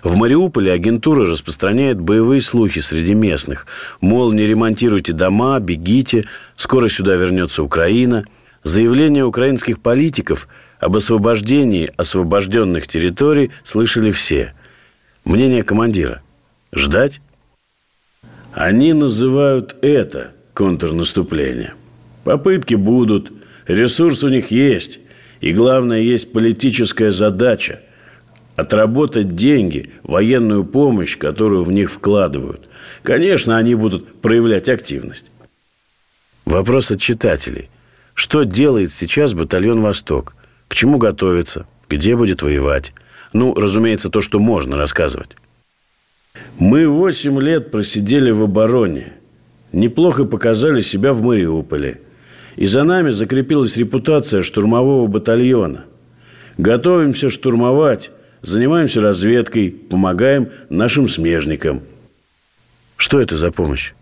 в 0.02 0.16
Мариуполе 0.16 0.72
агентура 0.72 1.26
распространяет 1.26 2.00
боевые 2.00 2.40
слухи 2.40 2.80
среди 2.80 3.14
местных. 3.14 3.66
Мол, 4.00 4.32
не 4.32 4.46
ремонтируйте 4.46 5.12
дома, 5.12 5.58
бегите, 5.60 6.26
скоро 6.56 6.88
сюда 6.88 7.14
вернется 7.14 7.62
Украина. 7.62 8.24
Заявления 8.62 9.24
украинских 9.24 9.80
политиков 9.80 10.48
Об 10.80 10.96
освобождении 10.96 11.90
освобожденных 11.96 12.88
территорий 12.88 13.52
слышали 13.62 14.10
все. 14.10 14.52
Мнение 15.24 15.62
командира. 15.62 16.22
Ждать? 16.74 17.20
Они 18.52 18.92
называют 18.92 19.76
это 19.80 20.32
контрнаступление. 20.52 21.74
Попытки 22.24 22.74
будут, 22.74 23.32
ресурс 23.66 24.24
у 24.24 24.28
них 24.28 24.50
есть. 24.50 25.00
И 25.40 25.52
главное, 25.52 26.00
есть 26.00 26.32
политическая 26.32 27.10
задача– 27.10 27.80
отработать 28.56 29.34
деньги, 29.34 29.90
военную 30.02 30.64
помощь, 30.64 31.16
которую 31.16 31.64
в 31.64 31.72
них 31.72 31.90
вкладывают. 31.90 32.68
Конечно, 33.02 33.56
они 33.56 33.74
будут 33.74 34.20
проявлять 34.20 34.68
активность. 34.68 35.26
Вопрос 36.44 36.90
от 36.90 37.00
читателей. 37.00 37.70
Что 38.14 38.44
делает 38.44 38.92
сейчас 38.92 39.34
батальон 39.34 39.80
«Восток»? 39.80 40.34
К 40.68 40.74
чему 40.74 40.98
готовится? 40.98 41.66
Где 41.88 42.16
будет 42.16 42.42
воевать? 42.42 42.92
Ну, 43.32 43.54
разумеется, 43.54 44.08
то, 44.08 44.20
что 44.20 44.38
можно 44.38 44.76
рассказывать. 44.76 45.36
Мы 46.58 46.86
восемь 46.88 47.40
лет 47.40 47.70
просидели 47.70 48.30
в 48.30 48.42
обороне. 48.42 49.14
Неплохо 49.72 50.24
показали 50.24 50.80
себя 50.80 51.12
в 51.12 51.22
Мариуполе– 51.22 52.00
и 52.56 52.66
за 52.66 52.84
нами 52.84 53.10
закрепилась 53.10 53.76
репутация 53.76 54.42
штурмового 54.42 55.06
батальона. 55.06 55.84
Готовимся 56.56 57.30
штурмовать, 57.30 58.10
занимаемся 58.44 59.00
разведкой, 59.00 59.70
помогаем 59.70 60.48
нашим 60.68 61.08
смежникам. 61.08 61.82
Что 62.96 63.20
это 63.20 63.36
за 63.36 63.50
помощь? 63.50 63.92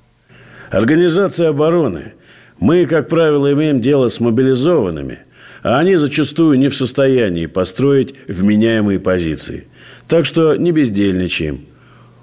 Организация 0.70 1.49
обороны. 1.49 2.14
Мы, 2.58 2.87
как 2.87 3.08
правило, 3.08 3.52
имеем 3.52 3.80
дело 3.80 4.08
с 4.08 4.20
мобилизованными, 4.20 5.20
а 5.62 5.78
они 5.78 5.96
зачастую 5.96 6.58
не 6.58 6.68
в 6.68 6.76
состоянии 6.76 7.46
построить 7.46 8.14
вменяемые 8.28 8.99
позиции. 9.00 9.66
Так 10.08 10.26
что 10.26 10.56
не 10.56 10.72
бездельничаем. 10.72 11.66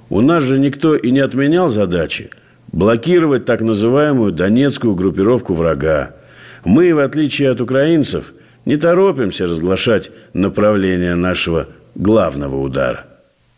У 0.09 0.21
нас 0.21 0.43
же 0.43 0.59
никто 0.59 0.95
и 0.95 1.11
не 1.11 1.19
отменял 1.19 1.69
задачи 1.69 2.29
блокировать 2.71 3.45
так 3.45 3.61
называемую 3.61 4.31
донецкую 4.31 4.93
группировку 4.95 5.53
врага. 5.53 6.15
Мы, 6.63 6.93
в 6.93 6.99
отличие 6.99 7.49
от 7.49 7.61
украинцев, 7.61 8.33
не 8.65 8.77
торопимся 8.77 9.45
разглашать 9.45 10.11
направление 10.33 11.15
нашего 11.15 11.67
главного 11.99 12.59
удара. 12.59 13.05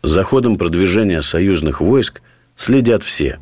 За 0.02 0.22
ходом 0.22 0.58
продвижения 0.58 1.22
союзных 1.22 1.80
войск 1.80 2.20
следят 2.56 3.02
все. 3.02 3.38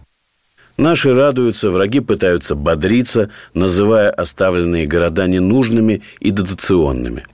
Наши 0.77 1.13
радуются, 1.13 1.71
враги 1.71 1.99
пытаются 1.99 2.55
бодриться, 2.55 3.31
называя 3.53 4.11
оставленные 4.11 4.87
города 4.87 5.27
ненужными 5.27 6.03
и 6.21 6.31
дотационными. 6.31 7.25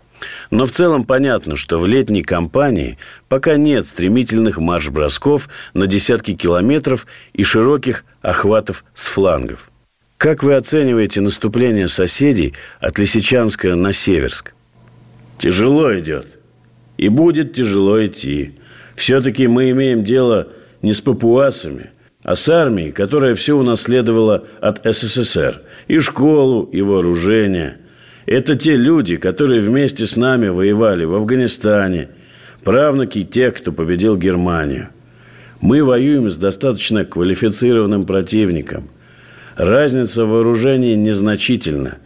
Но 0.51 0.65
в 0.65 0.71
целом 0.71 1.05
понятно, 1.05 1.57
что 1.57 1.79
в 1.79 1.87
летней 1.87 2.23
кампании 2.23 2.97
пока 3.29 3.57
нет 3.57 3.87
стремительных 3.87 4.57
марш-бросков 4.59 5.51
на 5.75 5.87
десятки 5.87 6.35
километров 6.35 7.07
и 7.35 7.45
широких 7.45 8.05
охватов 8.23 8.85
с 8.95 9.07
флангов– 9.09 9.71
как 10.19 10.43
вы 10.43 10.55
оцениваете 10.55 11.21
наступление 11.21 11.89
соседей 11.89 12.55
от 12.81 12.99
Лисичанска 12.99 13.75
на 13.75 13.93
Северск? 13.93 14.55
Тяжело 15.39 15.97
идет. 15.99 16.36
И 16.97 17.09
будет 17.09 17.55
тяжело 17.55 18.05
идти. 18.05 18.53
Все-таки 18.95 19.47
мы 19.47 19.71
имеем 19.71 20.05
дело 20.05 20.49
не 20.83 20.93
с 20.93 21.00
папуасами, 21.00 21.91
а 22.23 22.35
с 22.35 22.49
армией, 22.49 22.93
которая 22.93 23.35
все 23.35 23.57
унаследовала 23.57 24.45
от 24.61 24.81
СССР. 24.85 25.62
И 25.88 25.99
школу, 25.99 26.69
и 26.73 26.81
вооружение. 26.81 27.79
Это 28.25 28.57
те 28.57 28.76
люди, 28.76 29.17
которые 29.17 29.61
вместе 29.61 30.07
с 30.07 30.17
нами 30.17 30.49
воевали 30.49 31.05
в 31.05 31.15
Афганистане, 31.15 32.09
правнуки 32.65 33.25
тех, 33.25 33.55
кто 33.55 33.73
победил 33.73 34.17
Германию. 34.17 34.88
Мы 35.61 35.85
воюем 35.85 36.31
с 36.31 36.37
достаточно 36.37 37.05
квалифицированным 37.05 38.05
противником– 38.05 38.91
разница 39.57 40.25
в 40.25 40.29
вооружении 40.29 40.95
незначительна. 40.95 41.99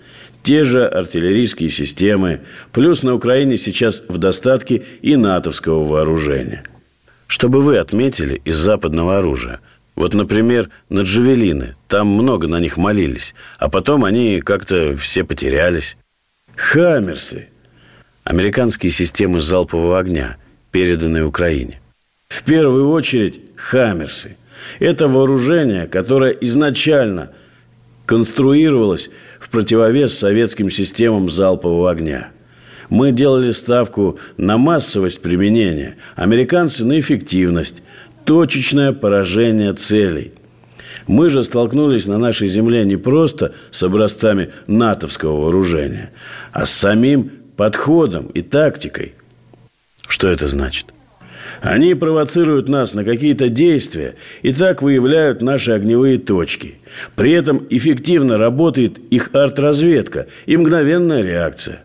Те 0.43 0.65
же 0.65 0.87
артиллерийские 0.87 1.69
системы, 1.69 2.41
плюс 2.73 3.03
на 3.03 3.15
Украине 3.15 3.57
сейчас 3.57 4.03
в 4.09 4.19
достатке 4.19 4.85
и 5.03 5.17
натовского 5.17 5.85
вооружения. 5.85 6.65
Чтобы 7.27 7.61
вы 7.61 7.79
отметили 7.79 8.41
из 8.45 8.57
западного 8.57 9.19
оружия, 9.19 9.61
вот, 9.95 10.15
например, 10.15 10.71
на 10.89 11.01
джавелины, 11.01 11.77
там 11.87 12.09
много 12.09 12.49
на 12.49 12.59
них 12.59 12.77
молились, 12.77 13.35
а 13.59 13.69
потом 13.69 14.05
они 14.05 14.41
как-то 14.41 14.97
все 14.97 15.25
потерялись. 15.25 15.97
Хаммерсы. 16.57 17.49
Американские 18.25 18.93
системы 18.93 19.41
залпового 19.41 19.99
огня, 19.99 20.39
переданные 20.71 21.25
Украине. 21.25 21.81
В 22.29 22.43
первую 22.45 22.91
очередь 22.91 23.41
Хаммерсы. 23.57 24.37
Это 24.79 25.09
вооружение, 25.09 25.87
которое 25.87 26.33
изначально 26.33 27.33
конструировалось 28.07 29.11
противовес 29.51 30.17
советским 30.17 30.71
системам 30.71 31.29
залпового 31.29 31.91
огня. 31.91 32.31
Мы 32.89 33.13
делали 33.13 33.53
ставку 33.53 34.19
на 34.37 34.59
массовость 34.59 35.23
применения, 35.23 35.97
американцы 36.17 36.85
на 36.85 36.99
эффективность, 36.99 37.83
точечное 38.25 38.93
поражение 38.93 39.73
целей. 39.75 40.33
Мы 41.07 41.31
же 41.31 41.43
столкнулись 41.43 42.07
на 42.07 42.19
нашей 42.19 42.49
земле 42.49 42.85
не 42.85 42.97
просто 42.97 43.55
с 43.71 43.83
образцами 43.83 44.51
натовского 44.67 45.41
вооружения, 45.41 46.11
а 46.53 46.67
с 46.67 46.71
самим 46.71 47.31
подходом 47.57 48.27
и 48.27 48.43
тактикой. 48.43 49.15
Что 50.07 50.29
это 50.29 50.47
значит? 50.49 50.87
Они 51.61 51.95
провоцируют 51.95 52.69
нас 52.69 52.95
на 52.95 53.05
какие-то 53.05 53.51
действия 53.51 54.15
и 54.41 54.53
так 54.53 54.81
выявляют 54.81 55.43
наши 55.43 55.73
огневые 55.73 56.17
точки. 56.17 56.79
При 57.17 57.33
этом 57.33 57.67
эффективно 57.69 58.39
работает 58.39 58.99
их 59.11 59.31
арт-разведка 59.35 60.27
и 60.47 60.57
мгновенная 60.57 61.23
реакция. 61.23 61.83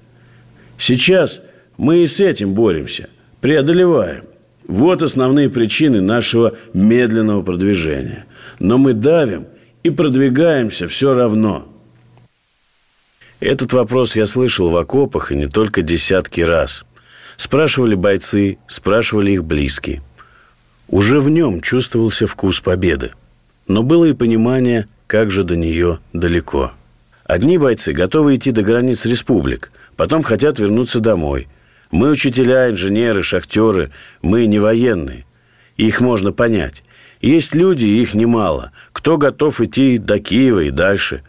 Сейчас 0.78 1.42
мы 1.78 2.04
и 2.04 2.08
с 2.08 2.22
этим 2.22 2.54
боремся, 2.54 3.10
преодолеваем. 3.42 4.24
Вот 4.66 5.04
основные 5.04 5.50
причины 5.50 6.02
нашего 6.02 6.58
медленного 6.74 7.44
продвижения. 7.44 8.26
Но 8.60 8.78
мы 8.78 8.94
давим 8.94 9.46
и 9.84 9.90
продвигаемся 9.90 10.88
все 10.88 11.14
равно. 11.14 11.68
Этот 13.42 13.74
вопрос 13.74 14.16
я 14.16 14.26
слышал 14.26 14.70
в 14.70 14.78
окопах 14.78 15.34
и 15.34 15.36
не 15.36 15.48
только 15.48 15.82
десятки 15.82 16.40
раз– 16.40 16.86
Спрашивали 17.38 17.96
бойцы, 17.96 18.58
спрашивали 18.68 19.32
их 19.32 19.44
близкие. 19.44 20.02
Уже 20.88 21.20
в 21.20 21.30
нем 21.30 21.62
чувствовался 21.62 22.28
вкус 22.28 22.60
победы. 22.60 23.12
Но 23.68 23.84
было 23.84 24.06
и 24.06 24.14
понимание, 24.14 24.88
как 25.08 25.32
же 25.32 25.44
до 25.44 25.56
нее 25.56 26.00
далеко. 26.14 26.72
Одни 27.24 27.58
бойцы 27.58 27.92
готовы 27.92 28.36
идти 28.36 28.52
до 28.52 28.62
границ 28.62 29.06
республик, 29.06 29.72
потом 29.96 30.22
хотят 30.22 30.60
вернуться 30.60 31.00
домой. 31.00 31.48
Мы 31.92 32.12
учителя, 32.12 32.70
инженеры, 32.70 33.24
шахтеры, 33.24 33.92
мы 34.22 34.46
не 34.46 34.60
военные. 34.60 35.26
Их 35.78 36.02
можно 36.02 36.32
понять. 36.32 36.84
Есть 37.22 37.56
люди, 37.56 37.86
их 37.86 38.14
немало. 38.14 38.72
Кто 38.92 39.18
готов 39.18 39.60
идти 39.62 39.98
до 39.98 40.20
Киева 40.20 40.62
и 40.62 40.72
дальше? 40.72 41.24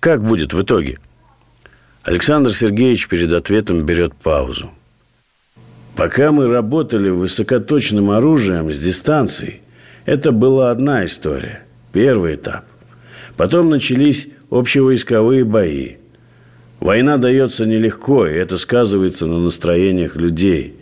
Как 0.00 0.22
будет 0.22 0.52
в 0.52 0.62
итоге? 0.62 0.98
Александр 2.02 2.52
Сергеевич 2.52 3.06
перед 3.06 3.32
ответом 3.32 3.84
берет 3.84 4.14
паузу. 4.14 4.72
Пока 5.98 6.30
мы 6.30 6.46
работали 6.46 7.08
высокоточным 7.08 8.12
оружием 8.12 8.72
с 8.72 8.78
дистанции, 8.78 9.62
это 10.06 10.30
была 10.30 10.70
одна 10.70 11.04
история, 11.04 11.64
первый 11.92 12.36
этап. 12.36 12.66
Потом 13.36 13.68
начались 13.68 14.28
общевойсковые 14.48 15.42
бои. 15.42 15.96
Война 16.78 17.16
дается 17.16 17.66
нелегко, 17.66 18.28
и 18.28 18.34
это 18.34 18.58
сказывается 18.58 19.26
на 19.26 19.40
настроениях 19.40 20.14
людей. 20.14 20.76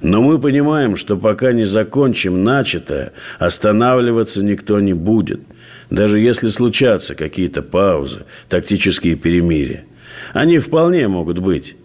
Но 0.00 0.20
мы 0.20 0.40
понимаем, 0.40 0.96
что 0.96 1.16
пока 1.16 1.52
не 1.52 1.64
закончим 1.64 2.42
начатое, 2.42 3.12
останавливаться 3.38 4.44
никто 4.44 4.80
не 4.80 4.94
будет. 4.94 5.42
Даже 5.90 6.18
если 6.18 6.48
случатся 6.48 7.14
какие-то 7.14 7.62
паузы, 7.62 8.24
тактические 8.48 9.14
перемирия. 9.14 9.84
Они 10.32 10.58
вполне 10.58 11.06
могут 11.06 11.38
быть. 11.38 11.76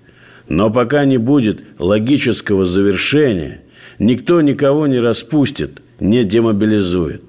Но 0.52 0.70
пока 0.70 1.06
не 1.06 1.16
будет 1.16 1.62
логического 1.80 2.66
завершения, 2.66 3.62
никто 4.00 4.42
никого 4.42 4.86
не 4.86 5.00
распустит, 5.00 5.82
не 6.02 6.26
демобилизует. 6.26 7.24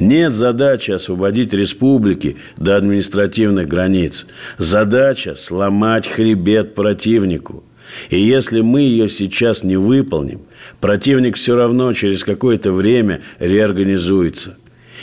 Нет 0.00 0.34
задачи 0.34 0.90
освободить 0.90 1.54
республики 1.54 2.38
до 2.56 2.76
административных 2.76 3.68
границ. 3.68 4.26
Задача– 4.58 5.34
сломать 5.36 6.08
хребет 6.08 6.74
противнику. 6.74 7.62
И 8.10 8.18
если 8.18 8.60
мы 8.60 8.80
ее 8.80 9.08
сейчас 9.08 9.62
не 9.62 9.76
выполним, 9.76 10.40
противник 10.80 11.36
все 11.36 11.54
равно 11.54 11.92
через 11.92 12.24
какое-то 12.24 12.72
время 12.72 13.20
реорганизуется. 13.38 14.56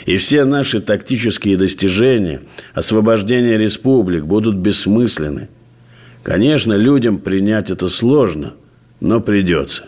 И 0.05 0.17
все 0.17 0.43
наши 0.43 0.81
тактические 0.81 1.55
достижения, 1.55 2.41
освобождения 2.73 3.57
республик 3.57 4.25
будут 4.25 4.57
бессмысленны– 4.57 5.47
Конечно, 6.29 6.73
людям 6.73 7.17
принять 7.17 7.71
это 7.71 7.89
сложно, 7.89 8.53
но 8.99 9.19
придется. 9.19 9.85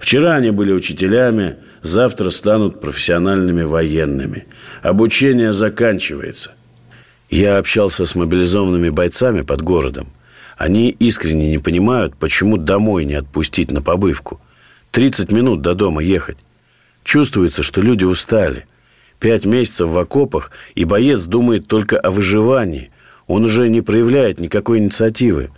Вчера 0.00 0.34
они 0.34 0.50
были 0.50 0.70
учителями, 0.70 1.56
завтра 1.80 2.28
станут 2.28 2.78
профессиональными 2.78 3.62
военными. 3.62 4.44
Обучение 4.82 5.54
заканчивается. 5.54 6.52
Я 7.30 7.56
общался 7.56 8.04
с 8.04 8.14
мобилизованными 8.14 8.90
бойцами 8.90 9.40
под 9.40 9.62
городом. 9.62 10.08
Они 10.58 10.90
искренне 10.90 11.52
не 11.52 11.58
понимают, 11.58 12.14
почему 12.16 12.58
домой 12.58 13.06
не 13.06 13.14
отпустить 13.14 13.70
на 13.70 13.80
побывку. 13.80 14.42
30 14.90 15.32
минут 15.32 15.62
до 15.62 15.74
дома 15.74 16.02
ехать. 16.02 16.36
Чувствуется, 17.02 17.62
что 17.62 17.80
люди 17.80 18.04
устали. 18.04 18.66
Пять 19.20 19.46
месяцев 19.46 19.88
в 19.88 19.96
окопах, 19.96 20.50
и 20.74 20.84
боец 20.84 21.22
думает 21.22 21.66
только 21.66 21.98
о 21.98 22.10
выживании. 22.10 22.90
Он 23.26 23.44
уже 23.44 23.70
не 23.70 23.80
проявляет 23.80 24.38
никакой 24.38 24.80
инициативы. 24.80 25.48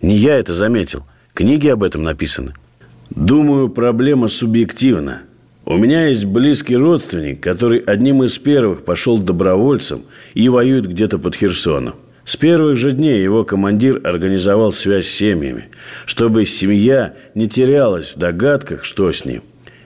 Не 0.00 0.16
я 0.16 0.38
это 0.38 0.54
заметил. 0.54 1.04
Книги 1.34 1.68
об 1.68 1.82
этом 1.82 2.04
написаны. 2.04 2.54
Думаю, 3.10 3.68
проблема 3.68 4.28
субъективна. 4.28 5.22
У 5.64 5.76
меня 5.76 6.06
есть 6.06 6.24
близкий 6.24 6.76
родственник, 6.76 7.40
который 7.40 7.80
одним 7.80 8.22
из 8.22 8.38
первых 8.38 8.84
пошел 8.84 9.18
добровольцем 9.18 10.02
и 10.34 10.48
воюет 10.48 10.86
где-то 10.86 11.18
под 11.18 11.34
Херсоном. 11.34 11.96
С 12.24 12.36
первых 12.36 12.76
же 12.76 12.92
дней 12.92 13.22
его 13.22 13.44
командир 13.44 14.00
организовал 14.04 14.70
связь 14.70 15.06
с 15.06 15.10
семьями, 15.10 15.66
чтобы 16.06 16.44
семья 16.44 17.14
не 17.34 17.48
терялась 17.48 18.14
в 18.14 18.18
догадках, 18.18 18.84
что 18.84 19.10
с 19.10 19.24
ним. 19.24 19.42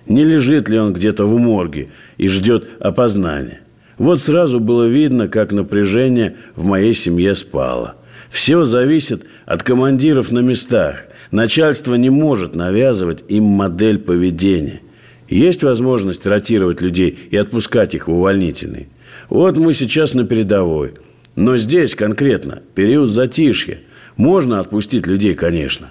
Не 0.07 0.25
лежит 0.25 0.69
ли 0.69 0.79
он 0.79 0.93
где-то 0.93 1.25
в 1.25 1.39
морге 1.39 1.89
и 2.19 2.29
ждет 2.29 2.69
опознания. 2.81 3.61
Вот 3.97 4.21
сразу 4.21 4.61
было 4.61 4.87
видно, 4.89 5.29
как 5.29 5.53
напряжение 5.53 6.37
в 6.55 6.65
моей 6.65 6.95
семье 6.95 7.35
спало. 7.35 7.95
Все 8.33 8.65
зависит 8.65 9.27
от 9.47 9.63
командиров 9.63 10.33
на 10.33 10.41
местах. 10.41 11.05
Начальство 11.31 11.95
не 11.95 12.11
может 12.11 12.57
навязывать 12.57 13.23
им 13.29 13.45
модель 13.45 14.01
поведения– 14.01 14.81
есть 15.33 15.63
возможность 15.63 16.27
ротировать 16.27 16.83
людей 16.83 17.19
и 17.31 17.39
отпускать 17.39 17.95
их 17.95 18.07
в 18.07 18.13
увольнительный. 18.13 18.89
Вот 19.31 19.57
мы 19.57 19.73
сейчас 19.73 20.13
на 20.13 20.25
передовой. 20.25 20.95
Но 21.37 21.57
здесь 21.57 21.95
конкретно 21.95 22.61
период 22.75 23.09
затишья. 23.09 23.79
Можно 24.17 24.61
отпустить 24.61 25.07
людей, 25.07 25.35
конечно. 25.35 25.91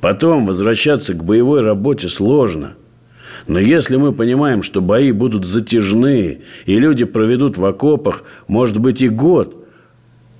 Потом 0.00 0.46
возвращаться 0.46 1.14
к 1.14 1.22
боевой 1.22 1.60
работе 1.60 2.08
сложно. 2.08 2.74
Но 3.46 3.60
если 3.60 3.94
мы 3.94 4.12
понимаем, 4.12 4.64
что 4.64 4.80
бои 4.80 5.12
будут 5.12 5.46
затяжные, 5.46 6.40
и 6.66 6.78
люди 6.80 7.04
проведут 7.04 7.56
в 7.56 7.64
окопах, 7.64 8.24
может 8.48 8.78
быть, 8.78 9.00
и 9.00 9.08
год, 9.08 9.61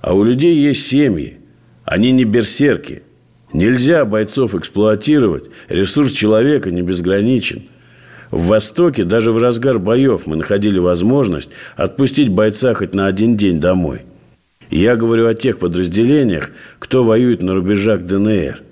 а 0.03 0.13
у 0.13 0.23
людей 0.23 0.55
есть 0.55 0.85
семьи, 0.85 1.37
они 1.83 2.11
не 2.11 2.25
берсерки. 2.25 3.01
Нельзя 3.51 4.05
бойцов 4.05 4.53
эксплуатировать, 4.53 5.45
ресурс 5.69 6.11
человека 6.11 6.69
не 6.69 6.83
безграничен– 6.83 7.63
в 8.33 8.47
Востоке 8.47 9.03
даже 9.03 9.31
в 9.31 9.37
разгар 9.37 9.77
боев 9.77 10.25
мы 10.25 10.35
находили 10.35 10.79
возможность 10.79 11.51
отпустить 11.75 12.29
бойца 12.29 12.73
хоть 12.73 12.95
на 12.95 13.05
один 13.05 13.37
день 13.37 13.59
домой. 13.59 14.01
Я 14.71 14.95
говорю 14.95 15.27
о 15.27 15.35
тех 15.35 15.59
подразделениях, 15.59 16.49
кто 16.79 17.03
воюет 17.03 17.43
на 17.43 17.53
рубежах 17.53 18.01
ДНР. 18.01 18.63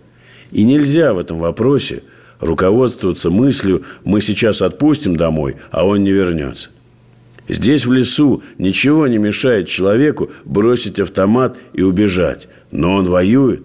И 0.49 0.63
нельзя 0.63 1.13
в 1.13 1.19
этом 1.19 1.37
вопросе 1.37 2.01
руководствоваться 2.39 3.29
мыслью 3.29 3.83
«мы 4.03 4.19
сейчас 4.19 4.63
отпустим 4.63 5.15
домой, 5.15 5.57
а 5.69 5.85
он 5.85 6.03
не 6.03 6.11
вернется». 6.11 6.71
Здесь, 7.51 7.85
в 7.85 7.91
лесу, 7.91 8.41
ничего 8.57 9.05
не 9.05 9.19
мешает 9.19 9.67
человеку 9.67 10.31
бросить 10.45 10.99
автомат 10.99 11.59
и 11.73 11.83
убежать. 11.83 12.47
Но 12.71 12.95
он 12.95 13.05
воюет. 13.05 13.61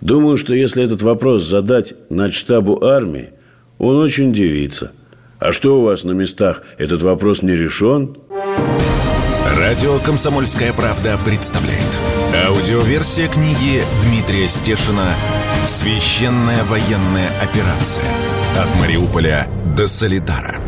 Думаю, 0.00 0.36
что 0.36 0.54
если 0.54 0.82
этот 0.82 1.02
вопрос 1.02 1.46
задать 1.46 1.94
на 2.10 2.32
штабу 2.32 2.84
армии, 2.84 3.30
он 3.78 3.96
очень 3.96 4.30
удивится– 4.30 4.90
а 5.44 5.52
что 5.52 5.78
у 5.78 5.84
вас 5.84 6.04
на 6.04 6.12
местах? 6.12 6.62
Этот 6.78 7.02
вопрос 7.02 7.42
не 7.42 7.54
решен? 7.54 8.16
Радио 9.46 9.98
«Комсомольская 9.98 10.72
правда» 10.72 11.18
представляет. 11.22 12.00
Аудиоверсия 12.46 13.28
книги 13.28 13.82
Дмитрия 14.02 14.48
Стешина 14.48 15.14
«Священная 15.64 16.64
военная 16.64 17.28
операция. 17.42 18.08
От 18.58 18.80
Мариуполя 18.80 19.46
до 19.76 19.86
Солидара». 19.86 20.63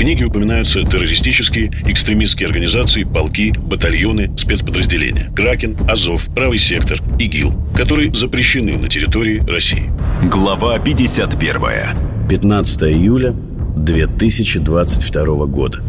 В 0.00 0.02
книге 0.02 0.24
упоминаются 0.24 0.82
террористические, 0.82 1.70
экстремистские 1.84 2.46
организации, 2.46 3.04
полки, 3.04 3.52
батальоны, 3.52 4.32
спецподразделения. 4.34 5.30
Кракен, 5.36 5.76
Азов, 5.86 6.24
Правый 6.34 6.56
сектор, 6.56 7.02
ИГИЛ, 7.18 7.52
которые 7.76 8.10
запрещены 8.14 8.78
на 8.78 8.88
территории 8.88 9.42
России. 9.46 9.92
Глава 10.22 10.78
51. 10.78 12.28
15 12.30 12.82
июля 12.84 13.32
2022 13.32 15.44
года. 15.44 15.82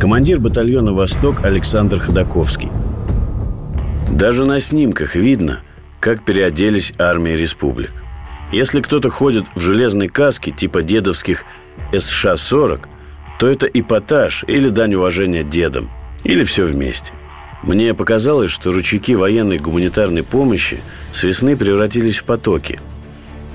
Командир 0.00 0.38
батальона 0.38 0.92
«Восток» 0.92 1.44
Александр 1.44 1.98
Ходаковский. 1.98 2.68
Даже 4.08 4.44
на 4.44 4.60
снимках 4.60 5.16
видно, 5.16 5.62
как 5.98 6.24
переоделись 6.24 6.92
армии 6.96 7.32
республик. 7.32 8.04
Если 8.52 8.80
кто-то 8.80 9.10
ходит 9.10 9.46
в 9.56 9.60
железной 9.60 10.06
каске 10.06 10.52
типа 10.52 10.84
дедовских 10.84 11.44
СШ-40, 11.90 12.86
то 13.38 13.48
это 13.48 13.66
эпатаж 13.66 14.44
или 14.46 14.68
дань 14.68 14.94
уважения 14.94 15.44
дедам, 15.44 15.90
или 16.24 16.44
все 16.44 16.64
вместе. 16.64 17.12
Мне 17.62 17.94
показалось, 17.94 18.50
что 18.50 18.72
ручейки 18.72 19.12
военной 19.12 19.58
гуманитарной 19.58 20.22
помощи 20.22 20.80
с 21.12 21.22
весны 21.22 21.56
превратились 21.56 22.18
в 22.18 22.24
потоки– 22.24 22.80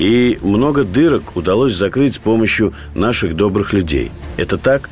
и 0.02 0.40
много 0.42 0.84
дырок 0.84 1.36
удалось 1.36 1.76
закрыть 1.76 2.16
с 2.16 2.18
помощью 2.18 2.74
наших 2.96 3.36
добрых 3.36 3.72
людей. 3.72 4.12
Это 4.36 4.58
так? 4.58 4.90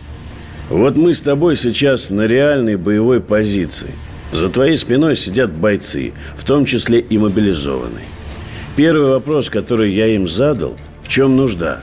Вот 0.69 0.97
мы 0.97 1.15
с 1.15 1.21
тобой 1.21 1.56
сейчас 1.56 2.12
на 2.12 2.28
реальной 2.28 2.75
боевой 2.75 3.19
позиции. 3.19 3.89
За 4.32 4.49
твоей 4.49 4.78
спиной 4.78 5.15
сидят 5.15 5.52
бойцы, 5.52 6.13
в 6.38 6.45
том 6.45 6.63
числе 6.65 6.99
и 6.99 7.17
мобилизованные. 7.17 8.06
Первый 8.75 9.10
вопрос, 9.10 9.49
который 9.49 9.91
я 9.91 10.06
им 10.06 10.28
задал, 10.28 10.78
в 11.02 11.08
чем 11.08 11.36
нужда? 11.36 11.82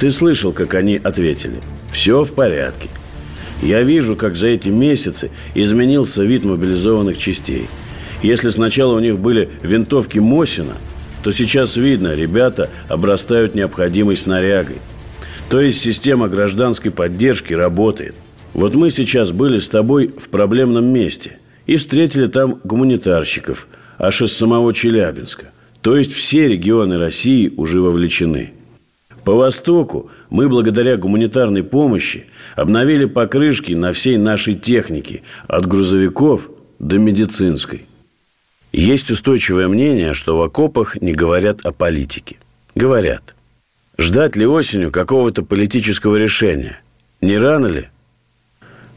Ты 0.00 0.10
слышал, 0.10 0.52
как 0.52 0.74
они 0.74 0.96
ответили. 0.96 1.60
Все 1.92 2.24
в 2.24 2.32
порядке. 2.32 2.88
Я 3.62 3.82
вижу, 3.82 4.16
как 4.16 4.34
за 4.34 4.48
эти 4.48 4.70
месяцы 4.70 5.30
изменился 5.54 6.24
вид 6.24 6.44
мобилизованных 6.44 7.16
частей. 7.16 7.68
Если 8.22 8.48
сначала 8.48 8.94
у 8.96 9.00
них 9.00 9.18
были 9.18 9.50
винтовки 9.62 10.18
Мосина– 10.18 10.74
то 11.22 11.32
сейчас 11.32 11.76
видно, 11.76 12.14
ребята 12.14 12.70
обрастают 12.88 13.54
необходимой 13.54 14.16
снарягой. 14.16 14.78
То 15.48 15.60
есть 15.60 15.80
система 15.80 16.28
гражданской 16.28 16.90
поддержки 16.90 17.52
работает. 17.52 18.14
Вот 18.54 18.74
мы 18.74 18.90
сейчас 18.90 19.30
были 19.32 19.58
с 19.58 19.68
тобой 19.68 20.12
в 20.18 20.28
проблемном 20.28 20.84
месте 20.86 21.38
и 21.66 21.76
встретили 21.76 22.26
там 22.26 22.60
гуманитарщиков, 22.64 23.68
аж 23.98 24.22
из 24.22 24.32
самого 24.32 24.72
Челябинска. 24.72 25.52
То 25.80 25.96
есть 25.96 26.12
все 26.12 26.48
регионы 26.48 26.98
России 26.98 27.52
уже 27.56 27.80
вовлечены. 27.80 28.52
По 29.24 29.34
Востоку 29.34 30.10
мы 30.30 30.48
благодаря 30.48 30.96
гуманитарной 30.96 31.62
помощи 31.62 32.26
обновили 32.56 33.04
покрышки 33.04 33.72
на 33.72 33.92
всей 33.92 34.16
нашей 34.16 34.54
технике, 34.54 35.22
от 35.46 35.66
грузовиков 35.66 36.50
до 36.78 36.98
медицинской. 36.98 37.86
Есть 38.72 39.10
устойчивое 39.10 39.68
мнение, 39.68 40.14
что 40.14 40.38
в 40.38 40.42
окопах 40.42 41.00
не 41.00 41.12
говорят 41.12 41.60
о 41.64 41.72
политике. 41.72 42.36
Говорят. 42.74 43.34
Ждать 43.98 44.36
ли 44.36 44.46
осенью 44.46 44.90
какого-то 44.90 45.42
политического 45.42 46.16
решения? 46.16 46.80
Не 47.20 47.38
рано 47.38 47.66
ли? 47.66 47.88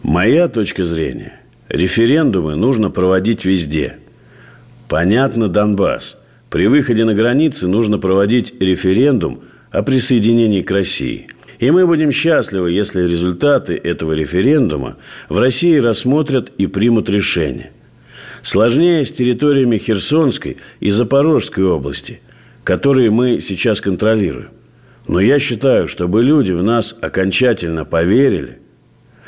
Моя 0.01 0.47
точка 0.47 0.83
зрения. 0.83 1.39
Референдумы 1.67 2.55
нужно 2.55 2.89
проводить 2.89 3.43
везде. 3.43 3.97
Понятно, 4.87 5.49
Донбасс. 5.49 6.17
При 6.49 6.67
выходе 6.67 7.03
на 7.05 7.13
границы 7.13 7.67
нужно 7.67 7.97
проводить 7.97 8.53
референдум 8.61 9.41
о 9.75 9.83
присоединении 9.83 10.61
к 10.61 10.71
России. 10.71 11.27
И 11.59 11.69
мы 11.69 11.85
будем 11.85 12.11
счастливы, 12.11 12.71
если 12.71 13.01
результаты 13.01 13.75
этого 13.75 14.13
референдума 14.13 14.95
в 15.27 15.37
России 15.37 15.75
рассмотрят 15.77 16.49
и 16.57 16.65
примут 16.65 17.09
решение. 17.09 17.71
Сложнее 18.41 19.03
с 19.03 19.11
территориями 19.11 19.77
Херсонской 19.77 20.57
и 20.79 20.89
Запорожской 20.89 21.65
области, 21.65 22.21
которые 22.63 23.09
мы 23.09 23.41
сейчас 23.41 23.81
контролируем. 23.81 24.49
Но 25.09 25.19
я 25.19 25.39
считаю, 25.39 25.89
чтобы 25.89 26.23
люди 26.23 26.53
в 26.53 26.63
нас 26.63 26.95
окончательно 27.01 27.83
поверили, 27.83 28.59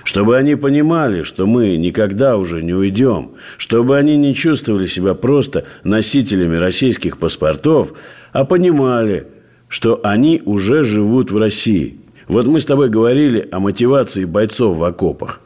чтобы 0.05 0.37
они 0.37 0.55
понимали, 0.55 1.23
что 1.23 1.45
мы 1.45 1.75
никогда 1.75 2.37
уже 2.37 2.63
не 2.63 2.73
уйдем, 2.73 3.31
чтобы 3.57 3.97
они 3.97 4.15
не 4.15 4.33
чувствовали 4.33 4.85
себя 4.85 5.13
просто 5.13 5.65
носителями 5.83 6.55
российских 6.55 7.17
паспортов, 7.17 7.93
а 8.31 8.45
понимали, 8.45 9.27
что 9.67 9.99
они 10.03 10.41
уже 10.45 10.83
живут 10.83 11.31
в 11.31 11.37
России. 11.37 11.97
Вот 12.27 12.45
мы 12.45 12.59
с 12.59 12.65
тобой 12.65 12.89
говорили 12.89 13.47
о 13.51 13.59
мотивации 13.59 14.25
бойцов 14.25 14.77
в 14.77 14.83
окопах. 14.83 15.41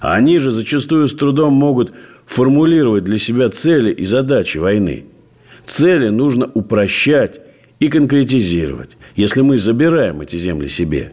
А 0.00 0.14
они 0.14 0.38
же 0.38 0.50
зачастую 0.50 1.06
с 1.06 1.14
трудом 1.14 1.52
могут 1.52 1.92
формулировать 2.26 3.04
для 3.04 3.18
себя 3.18 3.48
цели 3.50 3.90
и 3.92 4.04
задачи 4.04 4.58
войны. 4.58 5.04
Цели 5.66 6.08
нужно 6.08 6.50
упрощать 6.52 7.40
и 7.80 7.88
конкретизировать, 7.88 8.96
если 9.16 9.40
мы 9.40 9.58
забираем 9.58 10.20
эти 10.20 10.36
земли 10.36 10.68
себе. 10.68 11.12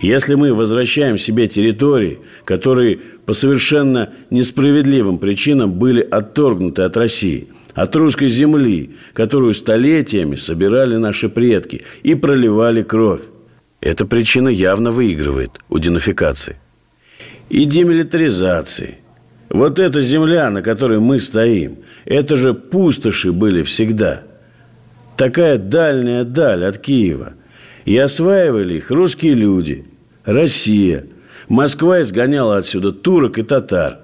Если 0.00 0.34
мы 0.34 0.52
возвращаем 0.52 1.18
себе 1.18 1.48
территории, 1.48 2.18
которые 2.44 2.98
по 3.24 3.32
совершенно 3.32 4.10
несправедливым 4.28 5.18
причинам 5.18 5.72
были 5.72 6.00
отторгнуты 6.00 6.82
от 6.82 6.96
России, 6.96 7.48
от 7.74 7.96
русской 7.96 8.28
земли, 8.28 8.96
которую 9.12 9.54
столетиями 9.54 10.36
собирали 10.36 10.96
наши 10.96 11.28
предки 11.28 11.84
и 12.02 12.14
проливали 12.14 12.82
кровь. 12.82 13.22
Эта 13.80 14.04
причина 14.04 14.48
явно 14.48 14.90
выигрывает 14.90 15.52
у 15.68 15.78
денуфикации. 15.78 16.56
И 17.48 17.64
демилитаризации. 17.64 18.98
Вот 19.48 19.78
эта 19.78 20.00
земля, 20.00 20.50
на 20.50 20.62
которой 20.62 21.00
мы 21.00 21.18
стоим, 21.18 21.78
это 22.04 22.36
же 22.36 22.54
пустоши 22.54 23.32
были 23.32 23.62
всегда. 23.62 24.22
Такая 25.16 25.58
дальняя 25.58 26.24
даль 26.24 26.64
от 26.64 26.78
Киева. 26.78 27.34
И 27.84 27.96
осваивали 27.96 28.74
их 28.74 28.90
русские 28.90 29.32
люди, 29.32 29.86
Россия. 30.24 31.06
Москва 31.48 32.02
изгоняла 32.02 32.58
отсюда 32.58 32.92
турок 32.92 33.38
и 33.38 33.42
татар. 33.42 33.98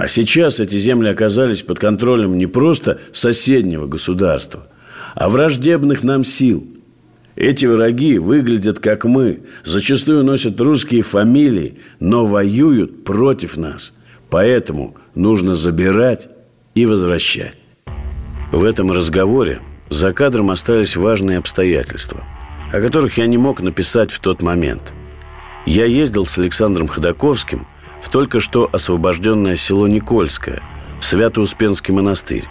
А 0.00 0.08
сейчас 0.08 0.60
эти 0.60 0.76
земли 0.76 1.08
оказались 1.08 1.62
под 1.62 1.78
контролем 1.78 2.38
не 2.38 2.46
просто 2.46 3.00
соседнего 3.12 3.86
государства, 3.86 4.66
а 5.14 5.28
враждебных 5.28 6.02
нам 6.02 6.24
сил– 6.24 6.66
эти 7.36 7.64
враги 7.66 8.18
выглядят 8.18 8.80
как 8.80 9.04
мы, 9.04 9.40
зачастую 9.64 10.24
носят 10.24 10.60
русские 10.60 11.02
фамилии, 11.02 11.78
но 11.98 12.26
воюют 12.26 13.04
против 13.04 13.56
нас. 13.56 13.94
Поэтому 14.30 14.96
нужно 15.14 15.54
забирать 15.54 16.28
и 16.74 16.86
возвращать. 16.86 17.56
В 18.52 18.64
этом 18.64 18.90
разговоре 18.90 19.60
за 19.90 20.12
кадром 20.12 20.50
остались 20.50 20.96
важные 20.96 21.38
обстоятельства, 21.38 22.24
о 22.72 22.80
которых 22.80 23.16
я 23.18 23.26
не 23.26 23.38
мог 23.38 23.60
написать 23.60 24.10
в 24.10 24.20
тот 24.20 24.42
момент. 24.42 24.92
Я 25.66 25.84
ездил 25.84 26.26
с 26.26 26.36
Александром 26.36 26.88
Ходаковским 26.88 27.66
в 28.00 28.08
только 28.08 28.40
что 28.40 28.68
освобожденное 28.72 29.56
село 29.56 29.86
Никольское, 29.86 30.62
в 31.00 31.04
Свято-Успенский 31.04 31.94
монастырь, 31.94 32.44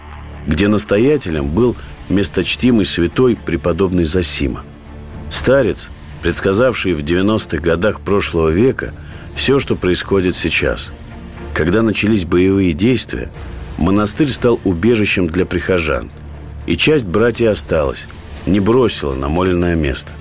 где 0.47 0.67
настоятелем 0.67 1.47
был 1.47 1.75
месточтимый 2.09 2.85
святой 2.85 3.35
преподобный 3.35 4.03
Засима. 4.03 4.63
Старец, 5.29 5.89
предсказавший 6.21 6.93
в 6.93 6.99
90-х 6.99 7.57
годах 7.57 8.01
прошлого 8.01 8.49
века 8.49 8.93
все, 9.35 9.59
что 9.59 9.75
происходит 9.75 10.35
сейчас. 10.35 10.89
Когда 11.53 11.81
начались 11.81 12.25
боевые 12.25 12.73
действия, 12.73 13.31
монастырь 13.77 14.29
стал 14.29 14.59
убежищем 14.63 15.27
для 15.27 15.45
прихожан. 15.45 16.11
И 16.65 16.75
часть 16.75 17.05
братьев 17.05 17.51
осталась, 17.51 18.07
не 18.45 18.59
бросила 18.59 19.13
намоленное 19.13 19.75
место. 19.75 20.11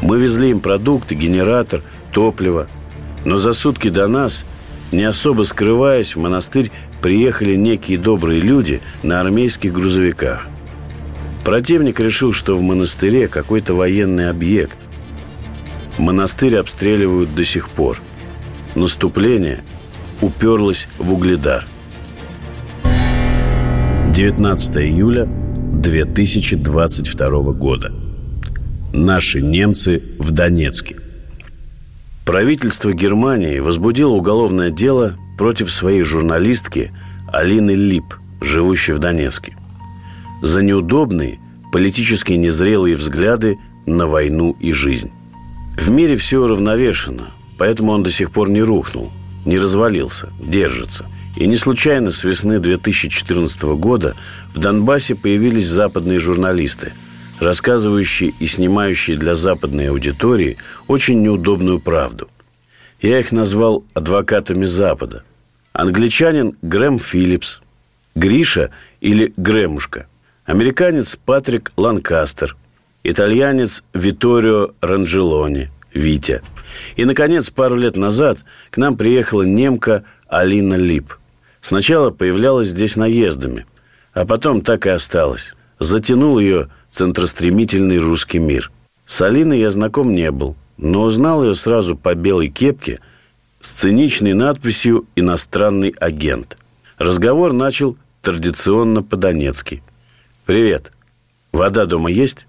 Мы 0.00 0.18
везли 0.18 0.50
им 0.50 0.60
продукты, 0.60 1.14
генератор, 1.14 1.82
топливо. 2.12 2.68
Но 3.24 3.36
за 3.36 3.52
сутки 3.52 3.88
до 3.88 4.08
нас, 4.08 4.44
не 4.90 5.04
особо 5.04 5.44
скрываясь, 5.44 6.16
в 6.16 6.20
монастырь 6.20 6.70
приехали 7.00 7.54
некие 7.54 7.98
добрые 7.98 8.40
люди 8.40 8.80
на 9.02 9.20
армейских 9.20 9.72
грузовиках. 9.72 10.48
Противник 11.44 11.98
решил, 11.98 12.32
что 12.32 12.56
в 12.56 12.62
монастыре 12.62 13.28
какой-то 13.28 13.74
военный 13.74 14.30
объект. 14.30 14.78
Монастырь 15.98 16.56
обстреливают 16.56 17.34
до 17.34 17.44
сих 17.44 17.68
пор. 17.68 18.00
Наступление 18.74 19.62
уперлось 20.20 20.88
в 20.98 21.12
угледар. 21.12 21.66
19 24.10 24.76
июля 24.76 25.26
2022 25.26 27.28
года. 27.52 27.92
Наши 28.92 29.40
немцы 29.40 30.02
в 30.18 30.30
Донецке. 30.30 31.01
Правительство 32.32 32.94
Германии 32.94 33.58
возбудило 33.58 34.12
уголовное 34.12 34.70
дело 34.70 35.18
против 35.36 35.70
своей 35.70 36.00
журналистки 36.00 36.90
Алины 37.30 37.72
Лип, 37.72 38.14
живущей 38.40 38.94
в 38.94 38.98
Донецке 38.98 39.54
за 40.40 40.62
неудобные, 40.62 41.40
политически 41.72 42.32
незрелые 42.32 42.96
взгляды 42.96 43.58
на 43.84 44.06
войну 44.06 44.56
и 44.60 44.72
жизнь. 44.72 45.10
В 45.76 45.90
мире 45.90 46.16
все 46.16 46.42
уравновешено, 46.42 47.32
поэтому 47.58 47.92
он 47.92 48.02
до 48.02 48.10
сих 48.10 48.30
пор 48.30 48.48
не 48.48 48.62
рухнул, 48.62 49.12
не 49.44 49.58
развалился, 49.58 50.30
держится. 50.40 51.04
И 51.36 51.46
не 51.46 51.56
случайно 51.56 52.10
с 52.10 52.24
весны 52.24 52.60
2014 52.60 53.62
года 53.76 54.16
в 54.54 54.58
Донбассе 54.58 55.14
появились 55.14 55.68
западные 55.68 56.18
журналисты, 56.18 56.94
рассказывающие 57.42 58.32
и 58.38 58.46
снимающие 58.46 59.16
для 59.16 59.34
западной 59.34 59.90
аудитории 59.90 60.56
очень 60.88 61.22
неудобную 61.22 61.80
правду. 61.80 62.28
Я 63.00 63.18
их 63.18 63.32
назвал 63.32 63.84
адвокатами 63.94 64.64
Запада. 64.64 65.24
Англичанин 65.72 66.56
Грэм 66.62 66.98
Филлипс, 66.98 67.60
Гриша 68.14 68.70
или 69.00 69.32
Грэмушка– 69.36 70.06
Американец 70.44 71.14
Патрик 71.14 71.72
Ланкастер, 71.76 72.56
итальянец 73.04 73.84
Виторио 73.94 74.72
Ранжелони, 74.80 75.70
Витя. 75.94 76.42
И, 76.96 77.04
наконец, 77.04 77.48
пару 77.48 77.76
лет 77.76 77.96
назад 77.96 78.38
к 78.70 78.76
нам 78.76 78.96
приехала 78.96 79.42
немка 79.42 80.04
Алина 80.26 80.74
Лип. 80.74 81.14
Сначала 81.60 82.10
появлялась 82.10 82.68
здесь 82.68 82.96
наездами, 82.96 83.66
а 84.14 84.24
потом 84.26 84.62
так 84.62 84.86
и 84.86 84.90
осталась. 84.90 85.54
Затянул 85.82 86.38
ее 86.38 86.68
центростремительный 86.90 87.98
русский 87.98 88.38
мир. 88.38 88.70
С 89.06 89.20
Алиной 89.22 89.60
я 89.60 89.70
знаком 89.70 90.14
не 90.14 90.30
был, 90.30 90.56
но 90.76 91.02
узнал 91.02 91.44
ее 91.44 91.54
сразу 91.54 91.96
по 91.96 92.14
белой 92.14 92.48
кепке 92.48 93.00
с 93.60 93.70
циничной 93.70 94.34
надписью 94.34 95.06
«Иностранный 95.16 95.94
агент». 96.00 96.56
Разговор 96.98 97.52
начал 97.52 97.96
традиционно 98.22 99.02
по-донецки– 99.02 99.82
«Привет. 100.44 100.90
Вода 101.52 101.86
дома 101.86 102.10
есть?» 102.10 102.48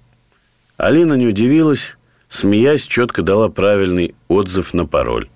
Алина 0.77 1.13
не 1.13 1.27
удивилась, 1.27 1.95
смеясь, 2.27 2.83
четко 2.83 3.21
дала 3.21 3.49
правильный 3.49 4.15
отзыв 4.27 4.73
на 4.73 4.87
пароль. 4.87 5.29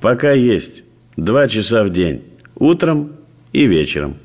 «Пока 0.00 0.30
есть. 0.30 0.84
Два 1.16 1.48
часа 1.48 1.82
в 1.82 1.90
день. 1.90 2.22
Утром 2.54 3.14
и 3.52 3.66
вечером». 3.66 4.16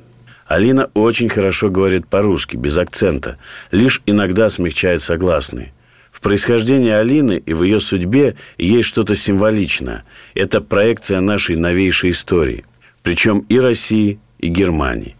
Алина 0.47 0.89
очень 0.93 1.29
хорошо 1.29 1.69
говорит 1.69 2.07
по-русски, 2.07 2.55
без 2.55 2.77
акцента, 2.77 3.37
лишь 3.71 4.01
иногда 4.05 4.49
смягчает 4.49 5.01
согласные. 5.01 5.73
В 6.11 6.21
происхождении 6.21 6.89
Алины 6.89 7.41
и 7.45 7.53
в 7.53 7.63
ее 7.63 7.79
судьбе 7.79 8.35
есть 8.57 8.87
что-то 8.87 9.15
символичное. 9.15 10.03
Это 10.33 10.61
проекция 10.61 11.19
нашей 11.19 11.57
новейшей 11.57 12.11
истории, 12.11 12.65
причем 13.03 13.45
и 13.49 13.59
России, 13.59 14.19
и 14.39 14.47
Германии. 14.47 15.15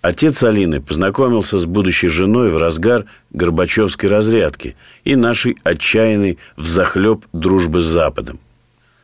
Отец 0.00 0.42
Алины 0.42 0.80
познакомился 0.80 1.58
с 1.58 1.64
будущей 1.64 2.08
женой 2.08 2.48
в 2.48 2.56
разгар 2.56 3.06
Горбачевской 3.30 4.08
разрядки 4.08 4.76
и 5.04 5.16
нашей 5.16 5.56
отчаянной 5.64 6.38
взахлеб 6.56 7.24
дружбы 7.32 7.80
с 7.80 7.84
Западом. 7.84 8.38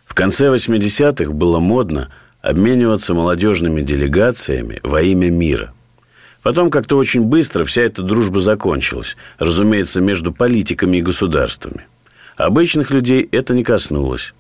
В 0.04 0.14
конце 0.14 0.46
80-х 0.46 1.32
было 1.32 1.58
модно 1.58 2.10
обмениваться 2.42 3.14
молодежными 3.14 3.80
делегациями 3.80 4.80
во 4.82 5.00
имя 5.00 5.30
мира. 5.30 5.72
Потом 6.42 6.70
как-то 6.70 6.96
очень 6.96 7.22
быстро 7.22 7.64
вся 7.64 7.82
эта 7.82 8.02
дружба 8.02 8.40
закончилась, 8.40 9.16
разумеется, 9.38 10.00
между 10.00 10.32
политиками 10.32 10.96
и 10.96 11.02
государствами. 11.02 11.86
Обычных 12.36 12.90
людей 12.90 13.28
это 13.30 13.54
не 13.54 13.62
коснулось. 13.62 14.34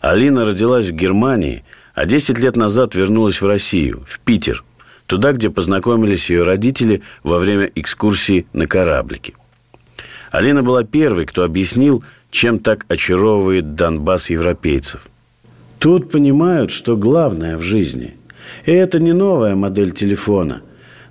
Алина 0.00 0.44
родилась 0.44 0.86
в 0.86 0.92
Германии, 0.92 1.64
а 1.94 2.06
10 2.06 2.38
лет 2.38 2.56
назад 2.56 2.94
вернулась 2.94 3.40
в 3.40 3.46
Россию, 3.46 4.02
в 4.06 4.18
Питер, 4.20 4.64
туда, 5.06 5.32
где 5.32 5.48
познакомились 5.48 6.30
ее 6.30 6.42
родители 6.42 7.02
во 7.22 7.38
время 7.38 7.70
экскурсии 7.74 8.46
на 8.52 8.66
кораблике. 8.66 9.34
Алина 10.32 10.62
была 10.62 10.82
первой, 10.82 11.24
кто 11.24 11.44
объяснил, 11.44 12.04
чем 12.30 12.58
так 12.58 12.84
очаровывает 12.88 13.74
Донбасс 13.76 14.30
европейцев. 14.30 15.06
Тут 15.78 16.10
понимают, 16.10 16.70
что 16.70 16.96
главное 16.96 17.56
в 17.56 17.62
жизни. 17.62 18.14
И 18.66 18.72
это 18.72 18.98
не 18.98 19.12
новая 19.12 19.54
модель 19.54 19.92
телефона. 19.92 20.62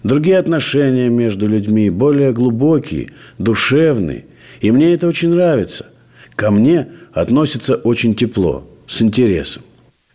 Другие 0.03 0.37
отношения 0.37 1.09
между 1.09 1.47
людьми, 1.47 1.89
более 1.89 2.33
глубокие, 2.33 3.11
душевные. 3.37 4.25
И 4.61 4.71
мне 4.71 4.93
это 4.93 5.07
очень 5.07 5.29
нравится. 5.29 5.87
Ко 6.35 6.51
мне 6.51 6.87
относятся 7.13 7.75
очень 7.75 8.13
тепло, 8.13 8.67
с 8.87 9.01
интересом. 9.01 9.63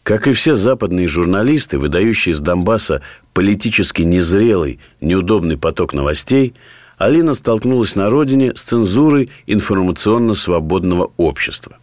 Как 0.03 0.27
и 0.27 0.33
все 0.33 0.55
западные 0.55 1.09
журналисты, 1.09 1.79
выдающие 1.79 2.33
из 2.33 2.41
Донбасса 2.41 3.03
политически 3.33 4.03
незрелый, 4.03 4.81
неудобный 5.01 5.57
поток 5.57 5.95
новостей, 5.95 6.55
Алина 6.99 7.35
столкнулась 7.35 7.95
на 7.95 8.11
родине 8.11 8.53
с 8.55 8.63
цензурой 8.63 9.31
информационно-свободного 9.47 11.13
общества. 11.17 11.77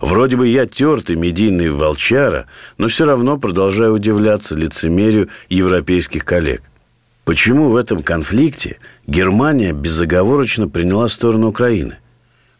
Вроде 0.00 0.36
бы 0.36 0.48
я 0.48 0.66
тертый 0.66 1.16
медийный 1.16 1.70
волчара, 1.70 2.46
но 2.76 2.88
все 2.88 3.04
равно 3.04 3.38
продолжаю 3.38 3.94
удивляться 3.94 4.54
лицемерию 4.54 5.28
европейских 5.48 6.24
коллег. 6.24 6.62
Почему 7.24 7.68
в 7.68 7.76
этом 7.76 8.02
конфликте 8.02 8.78
Германия 9.06 9.72
безоговорочно 9.72 10.68
приняла 10.68 11.08
сторону 11.08 11.48
Украины? 11.48 11.98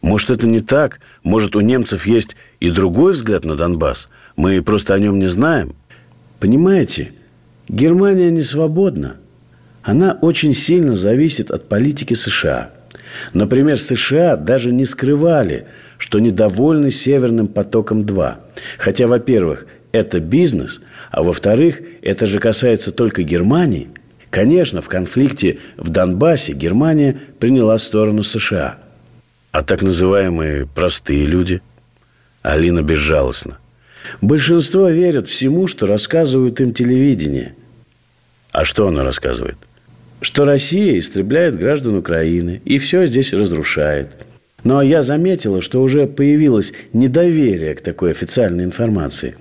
Может, 0.01 0.29
это 0.29 0.47
не 0.47 0.61
так? 0.61 0.99
Может, 1.23 1.55
у 1.55 1.61
немцев 1.61 2.05
есть 2.05 2.35
и 2.59 2.69
другой 2.69 3.13
взгляд 3.13 3.45
на 3.45 3.55
Донбасс? 3.55 4.09
Мы 4.35 4.61
просто 4.61 4.93
о 4.93 4.99
нем 4.99 5.19
не 5.19 5.27
знаем? 5.27 5.75
Понимаете, 6.39 7.13
Германия 7.67 8.31
не 8.31 8.43
свободна. 8.43 9.17
Она 9.81 10.17
очень 10.21 10.53
сильно 10.53 10.95
зависит 10.95 11.51
от 11.51 11.67
политики 11.67 12.13
США. 12.13 12.71
Например, 13.33 13.79
США 13.79 14.35
даже 14.35 14.71
не 14.71 14.85
скрывали, 14.85 15.67
что 15.99 16.19
недовольны 16.19 16.89
Северным 16.89 17.47
потоком-2. 17.47 18.35
Хотя, 18.79 19.05
во-первых, 19.05 19.67
это 19.91 20.19
бизнес, 20.19 20.81
а 21.11 21.21
во-вторых, 21.21 21.81
это 22.01 22.25
же 22.25 22.39
касается 22.39 22.91
только 22.91 23.21
Германии. 23.21 23.89
Конечно, 24.29 24.81
в 24.81 24.87
конфликте 24.87 25.59
в 25.77 25.89
Донбассе 25.89 26.53
Германия 26.53 27.19
приняла 27.39 27.77
сторону 27.77 28.23
США. 28.23 28.79
А 29.51 29.61
так 29.61 29.81
называемые 29.81 30.67
простые 30.67 31.25
люди? 31.25 31.61
Алина 32.41 32.81
безжалостна. 32.81 33.57
Большинство 34.21 34.87
верят 34.89 35.27
всему, 35.27 35.67
что 35.67 35.85
рассказывают 35.85 36.61
им 36.61 36.73
телевидение. 36.73 37.55
А 38.51 38.63
что 38.63 38.87
оно 38.87 39.03
рассказывает? 39.03 39.57
Что 40.21 40.45
Россия 40.45 40.97
истребляет 40.97 41.57
граждан 41.57 41.95
Украины 41.95 42.61
и 42.63 42.77
все 42.77 43.05
здесь 43.05 43.33
разрушает– 43.33 44.09
но 44.63 44.81
я 44.81 45.01
заметила, 45.01 45.61
что 45.61 45.81
уже 45.81 46.07
появилось 46.07 46.73
недоверие 46.93 47.75
к 47.75 47.81
такой 47.81 48.11
официальной 48.11 48.63
информации. 48.63 49.35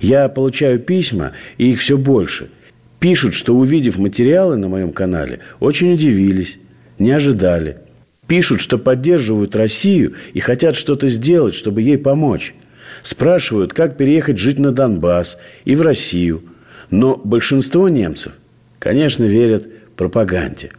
Я 0.00 0.28
получаю 0.28 0.78
письма, 0.78 1.32
и 1.58 1.72
их 1.72 1.80
все 1.80 1.96
больше. 1.96 2.50
Пишут, 2.98 3.34
что 3.34 3.54
увидев 3.54 3.98
материалы 3.98 4.56
на 4.56 4.68
моем 4.68 4.92
канале, 4.92 5.40
очень 5.60 5.94
удивились, 5.94 6.58
не 6.98 7.10
ожидали. 7.10 7.78
Пишут, 8.26 8.60
что 8.60 8.78
поддерживают 8.78 9.54
Россию 9.54 10.14
и 10.34 10.40
хотят 10.40 10.76
что-то 10.76 11.08
сделать, 11.08 11.54
чтобы 11.54 11.82
ей 11.82 11.98
помочь. 11.98 12.54
Спрашивают, 13.02 13.72
как 13.72 13.96
переехать 13.96 14.38
жить 14.38 14.58
на 14.58 14.72
Донбасс 14.72 15.38
и 15.64 15.76
в 15.76 15.82
Россию. 15.82 16.42
Но 16.90 17.16
большинство 17.16 17.88
немцев, 17.88 18.32
конечно, 18.78 19.24
верят 19.24 19.66
пропаганде. 19.96 20.70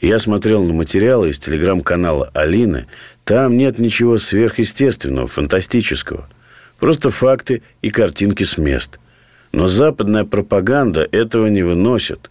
Я 0.00 0.20
смотрел 0.20 0.62
на 0.62 0.72
материалы 0.72 1.30
из 1.30 1.38
телеграм-канала 1.38 2.30
Алины. 2.32 2.86
Там 3.24 3.56
нет 3.56 3.80
ничего 3.80 4.16
сверхъестественного, 4.18 5.26
фантастического. 5.26 6.28
Просто 6.78 7.10
факты 7.10 7.62
и 7.82 7.90
картинки 7.90 8.44
с 8.44 8.58
мест. 8.58 9.00
Но 9.50 9.66
западная 9.66 10.24
пропаганда 10.24 11.08
этого 11.10 11.48
не 11.48 11.64
выносит. 11.64 12.30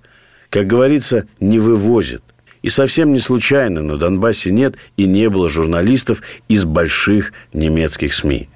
Как 0.49 0.65
говорится, 0.65 1.27
не 1.41 1.60
вывозит. 1.60 2.23
И 2.62 2.69
совсем 2.69 3.12
не 3.12 3.19
случайно 3.19 3.82
на 3.84 3.97
Донбассе 3.97 4.49
нет 4.49 4.75
и 4.95 5.06
не 5.06 5.30
было 5.30 5.49
журналистов 5.49 6.21
из 6.47 6.63
больших 6.63 7.34
немецких 7.51 8.13
СМИ. 8.13 8.49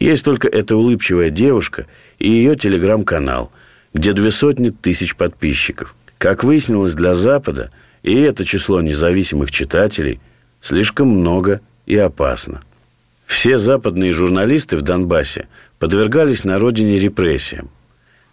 Есть 0.00 0.24
только 0.24 0.48
эта 0.48 0.76
улыбчивая 0.76 1.30
девушка 1.30 1.86
и 2.18 2.28
ее 2.28 2.56
телеграм-канал, 2.56 3.52
где 3.94 4.12
две 4.12 4.30
сотни 4.30 4.70
тысяч 4.70 5.14
подписчиков. 5.14 5.94
Как 6.18 6.42
выяснилось 6.42 6.94
для 6.94 7.14
Запада– 7.14 7.70
и 8.02 8.20
это 8.20 8.44
число 8.44 8.80
независимых 8.80 9.50
читателей 9.50 10.20
слишком 10.60 11.08
много 11.08 11.60
и 11.86 11.96
опасно. 11.96 12.60
Все 13.26 13.58
западные 13.58 14.12
журналисты 14.12 14.76
в 14.76 14.82
Донбассе 14.82 15.48
подвергались 15.78 16.44
на 16.44 16.58
родине 16.58 16.98
репрессиям. 16.98 17.70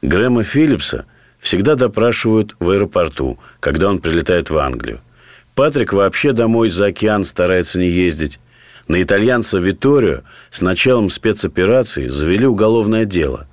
Грэма 0.01 0.43
Филлипса 0.43 1.05
всегда 1.39 1.75
допрашивают 1.75 2.55
в 2.59 2.69
аэропорту, 2.69 3.37
когда 3.59 3.89
он 3.89 3.99
прилетает 3.99 4.49
в 4.49 4.57
Англию. 4.57 5.01
Патрик 5.53 5.93
вообще 5.93 6.31
домой 6.31 6.69
за 6.69 6.87
океан 6.87 7.23
старается 7.23 7.79
не 7.79 7.89
ездить. 7.89 8.39
На 8.87 9.01
итальянца 9.01 9.57
Виторио 9.57 10.21
с 10.49 10.61
началом 10.61 11.09
спецоперации 11.09 12.07
завели 12.07 12.45
уголовное 12.45 13.05
дело. 13.05 13.47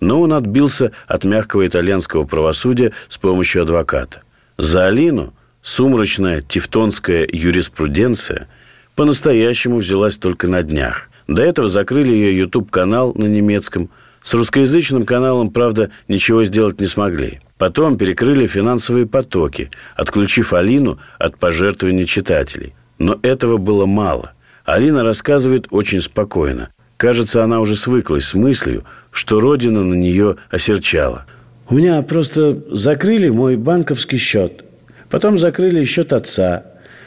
Но 0.00 0.20
он 0.20 0.32
отбился 0.32 0.92
от 1.06 1.24
мягкого 1.24 1.66
итальянского 1.66 2.24
правосудия 2.24 2.92
с 3.08 3.18
помощью 3.18 3.62
адвоката. 3.62 4.22
За 4.56 4.86
Алину 4.86 5.34
Сумрачная 5.68 6.40
тевтонская 6.40 7.28
юриспруденция 7.30 8.48
по-настоящему 8.96 9.76
взялась 9.76 10.16
только 10.16 10.48
на 10.48 10.62
днях. 10.62 11.10
До 11.26 11.42
этого 11.42 11.68
закрыли 11.68 12.10
ее 12.10 12.38
YouTube-канал 12.38 13.12
на 13.14 13.26
немецком. 13.26 13.90
С 14.22 14.32
русскоязычным 14.32 15.04
каналом, 15.04 15.50
правда, 15.50 15.90
ничего 16.08 16.42
сделать 16.42 16.80
не 16.80 16.86
смогли. 16.86 17.40
Потом 17.58 17.98
перекрыли 17.98 18.46
финансовые 18.46 19.04
потоки, 19.04 19.70
отключив 19.94 20.54
Алину 20.54 21.00
от 21.18 21.36
пожертвований 21.36 22.06
читателей. 22.06 22.74
Но 22.96 23.18
этого 23.20 23.58
было 23.58 23.84
мало. 23.84 24.32
Алина 24.64 25.04
рассказывает 25.04 25.66
очень 25.70 26.00
спокойно. 26.00 26.70
Кажется, 26.96 27.44
она 27.44 27.60
уже 27.60 27.76
свыклась 27.76 28.24
с 28.24 28.32
мыслью, 28.32 28.84
что 29.10 29.38
Родина 29.38 29.84
на 29.84 29.94
нее 29.94 30.36
осерчала. 30.50 31.26
«У 31.68 31.74
меня 31.74 32.00
просто 32.00 32.58
закрыли 32.70 33.28
мой 33.28 33.56
банковский 33.56 34.16
счет. 34.16 34.64
Потом 35.10 35.38
закрыли 35.38 35.84
счет 35.84 36.12
отца. 36.12 36.64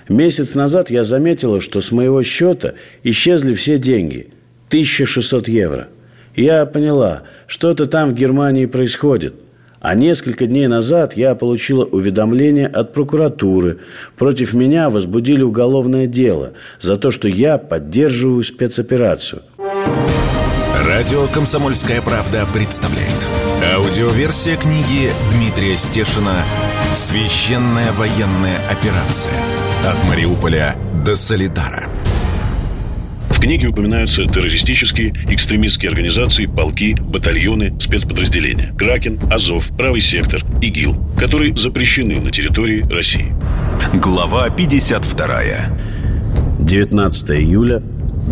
Месяц 0.10 0.56
назад 0.56 0.90
я 0.90 1.04
заметила, 1.04 1.62
что 1.62 1.82
с 1.82 1.92
моего 1.92 2.24
счета 2.24 2.74
исчезли 3.04 3.54
все 3.54 3.78
деньги. 3.78 4.30
1600 4.70 5.48
евро. 5.48 5.88
Я 6.36 6.66
поняла, 6.66 7.24
что-то 7.48 7.86
там 7.86 8.10
в 8.10 8.14
Германии 8.14 8.66
происходит. 8.66 9.36
А 9.80 9.96
несколько 9.96 10.46
дней 10.46 10.68
назад 10.68 11.18
я 11.18 11.34
получила 11.34 11.84
уведомление 11.84 12.68
от 12.68 12.94
прокуратуры. 12.94 13.80
Против 14.16 14.54
меня 14.54 14.90
возбудили 14.90 15.42
уголовное 15.42 16.06
дело 16.06 16.54
за 16.80 16.98
то, 16.98 17.10
что 17.10 17.28
я 17.28 17.58
поддерживаю 17.58 18.44
спецоперацию. 18.44 19.42
Радио 20.86 21.26
«Комсомольская 21.28 22.02
правда» 22.02 22.46
представляет. 22.54 23.28
Аудиоверсия 23.76 24.56
книги 24.56 25.10
Дмитрия 25.32 25.76
Стешина 25.78 26.44
Священная 26.94 27.94
военная 27.94 28.58
операция. 28.70 29.32
От 29.88 30.10
Мариуполя 30.10 30.76
до 31.06 31.16
Солидара. 31.16 31.86
В 33.30 33.40
книге 33.40 33.68
упоминаются 33.68 34.26
террористические, 34.26 35.14
экстремистские 35.30 35.88
организации, 35.88 36.48
полки, 36.48 36.94
батальоны, 37.00 37.74
спецподразделения. 37.80 38.76
Кракен, 38.78 39.18
Азов, 39.32 39.70
Правый 39.78 40.02
сектор, 40.02 40.42
ИГИЛ, 40.62 40.98
которые 41.18 41.56
запрещены 41.56 42.20
на 42.20 42.30
территории 42.30 42.82
России. 42.92 43.34
Глава 43.94 44.50
52. 44.50 45.42
19 46.60 47.30
июля 47.30 47.82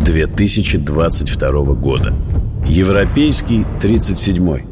2022 0.05 1.63
года. 1.75 2.13
Европейский 2.67 3.65
37-й. 3.79 4.65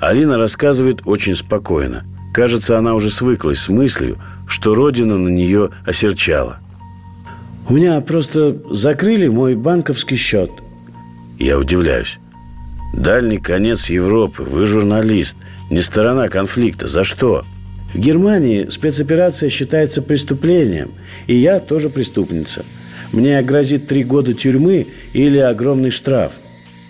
Алина 0.00 0.38
рассказывает 0.38 1.02
очень 1.04 1.34
спокойно– 1.34 2.06
Кажется, 2.38 2.78
она 2.78 2.94
уже 2.94 3.10
свыклась 3.10 3.58
с 3.58 3.68
мыслью, 3.68 4.16
что 4.46 4.72
Родина 4.72 5.18
на 5.18 5.28
нее 5.28 5.70
осерчала. 5.84 6.60
У 7.68 7.72
меня 7.72 8.00
просто 8.00 8.56
закрыли 8.70 9.26
мой 9.26 9.56
банковский 9.56 10.14
счет. 10.14 10.48
Я 11.40 11.58
удивляюсь. 11.58 12.20
Дальний 12.94 13.38
конец 13.38 13.86
Европы, 13.86 14.44
вы 14.44 14.66
журналист, 14.66 15.36
не 15.68 15.80
сторона 15.80 16.28
конфликта. 16.28 16.86
За 16.86 17.02
что? 17.02 17.44
В 17.92 17.98
Германии 17.98 18.68
спецоперация 18.68 19.48
считается 19.48 20.00
преступлением, 20.00 20.92
и 21.26 21.34
я 21.34 21.58
тоже 21.58 21.90
преступница. 21.90 22.64
Мне 23.12 23.42
грозит 23.42 23.88
три 23.88 24.04
года 24.04 24.32
тюрьмы 24.32 24.86
или 25.12 25.38
огромный 25.38 25.90
штраф. 25.90 26.34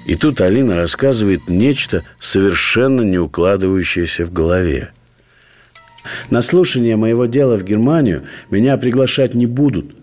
И 0.05 0.15
тут 0.15 0.43
Алина 0.43 0.77
рассказывает 0.77 1.49
нечто 1.49 2.05
совершенно 2.21 3.01
не 3.01 3.17
укладывающееся 3.17 4.27
в 4.27 4.31
голове. 4.31 4.91
На 6.31 6.43
слушание 6.43 6.97
моего 6.97 7.27
дела 7.27 7.57
в 7.57 7.65
Германию 7.65 8.25
меня 8.51 8.77
приглашать 8.77 9.35
не 9.35 9.47
будут, 9.47 9.95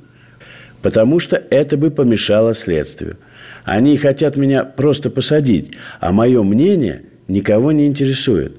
потому 0.82 1.20
что 1.20 1.42
это 1.50 1.78
бы 1.78 1.92
помешало 1.92 2.54
следствию. 2.54 3.18
Они 3.64 3.98
хотят 3.98 4.38
меня 4.38 4.64
просто 4.64 5.10
посадить, 5.10 5.72
а 6.00 6.12
мое 6.12 6.44
мнение 6.44 7.04
никого 7.28 7.72
не 7.72 7.88
интересует. 7.88 8.58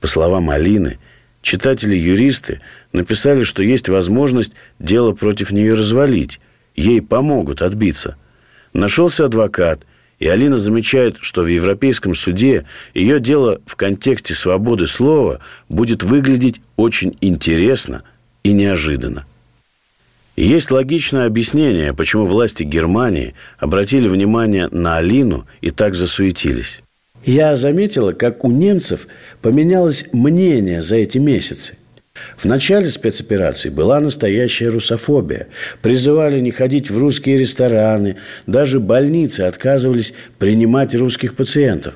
По 0.00 0.06
словам 0.06 0.50
Алины, 0.50 0.98
читатели-юристы 1.40 2.60
написали, 2.92 3.44
что 3.44 3.62
есть 3.62 3.88
возможность 3.88 4.52
дело 4.78 5.12
против 5.12 5.50
нее 5.52 5.74
развалить. 5.74 6.40
Ей 6.74 7.00
помогут 7.00 7.62
отбиться. 7.62 8.16
Нашелся 8.72 9.26
адвокат– 9.26 9.86
и 10.22 10.28
Алина 10.28 10.56
замечает, 10.56 11.16
что 11.20 11.42
в 11.42 11.48
Европейском 11.48 12.14
суде 12.14 12.64
ее 12.94 13.18
дело 13.18 13.60
в 13.66 13.74
контексте 13.74 14.36
свободы 14.36 14.86
слова 14.86 15.40
будет 15.68 16.04
выглядеть 16.04 16.60
очень 16.76 17.16
интересно 17.20 18.04
и 18.44 18.52
неожиданно. 18.52 19.26
Есть 20.36 20.70
логичное 20.70 21.26
объяснение, 21.26 21.92
почему 21.92 22.24
власти 22.24 22.62
Германии 22.62 23.34
обратили 23.58 24.06
внимание 24.06 24.68
на 24.68 24.98
Алину 24.98 25.44
и 25.60 25.70
так 25.70 25.96
засуетились. 25.96 26.82
Я 27.24 27.56
заметила, 27.56 28.12
как 28.12 28.44
у 28.44 28.50
немцев 28.52 29.08
поменялось 29.40 30.04
мнение 30.12 30.82
за 30.82 30.98
эти 30.98 31.18
месяцы. 31.18 31.76
В 32.36 32.44
начале 32.44 32.90
спецоперации 32.90 33.68
была 33.68 34.00
настоящая 34.00 34.68
русофобия. 34.68 35.48
Призывали 35.80 36.40
не 36.40 36.50
ходить 36.50 36.90
в 36.90 36.98
русские 36.98 37.38
рестораны. 37.38 38.16
Даже 38.46 38.80
больницы 38.80 39.42
отказывались 39.42 40.12
принимать 40.38 40.94
русских 40.94 41.36
пациентов. 41.36 41.94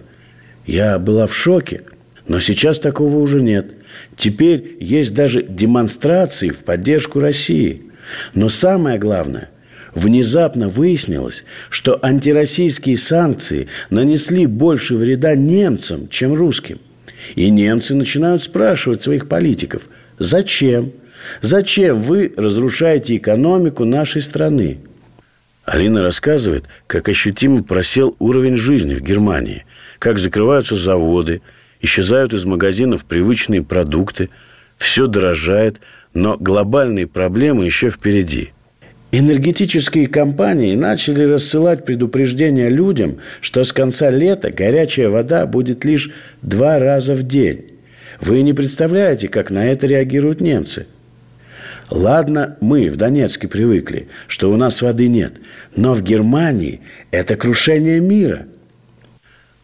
Я 0.67 0.99
была 0.99 1.27
в 1.27 1.35
шоке. 1.35 1.83
Но 2.29 2.41
сейчас 2.41 2.81
такого 2.81 3.17
уже 3.17 3.41
нет. 3.41 3.73
Теперь 4.17 4.77
есть 4.81 5.15
даже 5.15 5.43
демонстрации 5.43 6.51
в 6.51 6.59
поддержку 6.59 7.21
России. 7.21 7.83
Но 8.35 8.49
самое 8.49 8.99
главное, 8.99 9.51
внезапно 9.95 10.69
выяснилось, 10.69 11.45
что 11.71 11.99
антироссийские 12.03 12.97
санкции 12.97 13.69
нанесли 13.91 14.47
больше 14.47 14.97
вреда 14.97 15.35
немцам, 15.35 16.09
чем 16.09 16.35
русским. 16.35 16.81
И 17.35 17.51
немцы 17.51 17.95
начинают 17.95 18.43
спрашивать 18.43 19.03
своих 19.03 19.29
политиков, 19.29 19.89
зачем? 20.19 20.93
Зачем 21.41 22.03
вы 22.03 22.33
разрушаете 22.37 23.17
экономику 23.17 23.85
нашей 23.85 24.23
страны? 24.23 24.79
Алина 25.65 26.03
рассказывает, 26.03 26.65
как 26.87 27.09
ощутимо 27.09 27.65
просел 27.65 28.15
уровень 28.19 28.57
жизни 28.57 28.95
в 28.95 29.01
Германии, 29.01 29.65
как 29.99 30.19
закрываются 30.19 30.77
заводы, 30.77 31.43
исчезают 31.81 32.33
из 32.33 32.45
магазинов 32.45 33.05
привычные 33.05 33.63
продукты, 33.63 34.31
все 34.77 35.07
дорожает, 35.07 35.81
но 36.15 36.37
глобальные 36.37 37.07
проблемы 37.07 37.65
еще 37.65 37.91
впереди– 37.91 38.53
Энергетические 39.13 40.09
компании 40.09 40.75
начали 40.75 41.23
рассылать 41.23 41.85
предупреждения 41.85 42.69
людям, 42.69 43.19
что 43.41 43.63
с 43.63 43.73
конца 43.73 44.11
лета 44.11 44.51
горячая 44.51 45.09
вода 45.09 45.47
будет 45.47 45.85
лишь 45.85 46.11
два 46.43 46.79
раза 46.79 47.15
в 47.15 47.23
день. 47.23 47.76
Вы 48.21 48.43
не 48.43 48.53
представляете, 48.53 49.29
как 49.29 49.51
на 49.51 49.67
это 49.67 49.87
реагируют 49.87 50.41
немцы. 50.41 50.87
Ладно, 51.91 52.57
мы 52.61 52.91
в 52.91 52.97
Донецке 52.97 53.47
привыкли, 53.47 54.09
что 54.27 54.51
у 54.51 54.57
нас 54.57 54.83
воды 54.83 55.09
нет, 55.09 55.35
но 55.77 55.95
в 55.95 56.03
Германии 56.03 56.81
это 57.11 57.37
крушение 57.37 58.01
мира. 58.01 58.47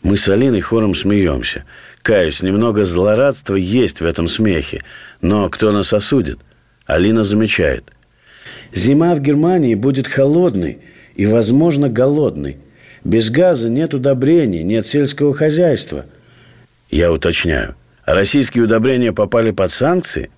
Мы 0.02 0.16
с 0.16 0.28
Алиной 0.28 0.60
хором 0.60 0.94
смеемся. 0.94 1.64
Каюсь, 2.02 2.42
немного 2.42 2.84
злорадства 2.84 3.54
есть 3.54 4.00
в 4.00 4.04
этом 4.04 4.28
смехе, 4.28 4.82
но 5.20 5.48
кто 5.48 5.72
нас 5.72 5.92
осудит? 5.92 6.38
Алина 6.86 7.22
замечает– 7.22 7.84
Зима 8.72 9.14
в 9.14 9.20
Германии 9.20 9.74
будет 9.74 10.08
холодной 10.08 10.78
и, 11.14 11.26
возможно, 11.26 11.88
голодной. 11.88 12.58
Без 13.04 13.30
газа 13.30 13.68
нет 13.68 13.94
удобрений, 13.94 14.62
нет 14.62 14.86
сельского 14.86 15.34
хозяйства. 15.34 16.06
Я 16.90 17.12
уточняю. 17.12 17.74
Российские 18.04 18.64
удобрения 18.64 19.12
попали 19.12 19.50
под 19.50 19.72
санкции? 19.72 20.30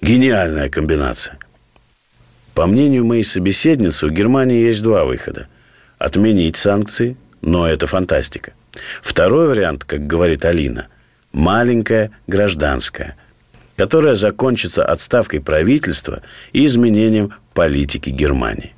Гениальная 0.00 0.68
комбинация. 0.68 1.38
По 2.54 2.66
мнению 2.66 3.04
моей 3.04 3.24
собеседницы, 3.24 4.06
у 4.06 4.10
Германии 4.10 4.62
есть 4.62 4.82
два 4.82 5.04
выхода. 5.04 5.48
Отменить 5.98 6.56
санкции, 6.56 7.16
но 7.40 7.68
это 7.68 7.86
фантастика. 7.86 8.52
Второй 9.02 9.48
вариант, 9.48 9.84
как 9.84 10.06
говорит 10.06 10.44
Алина, 10.44 10.88
маленькая 11.32 12.10
гражданская– 12.26 13.16
которая 13.78 14.16
закончится 14.16 14.84
отставкой 14.84 15.40
правительства 15.40 16.22
и 16.52 16.64
изменением 16.64 17.34
политики 17.54 18.10
Германии. 18.10 18.74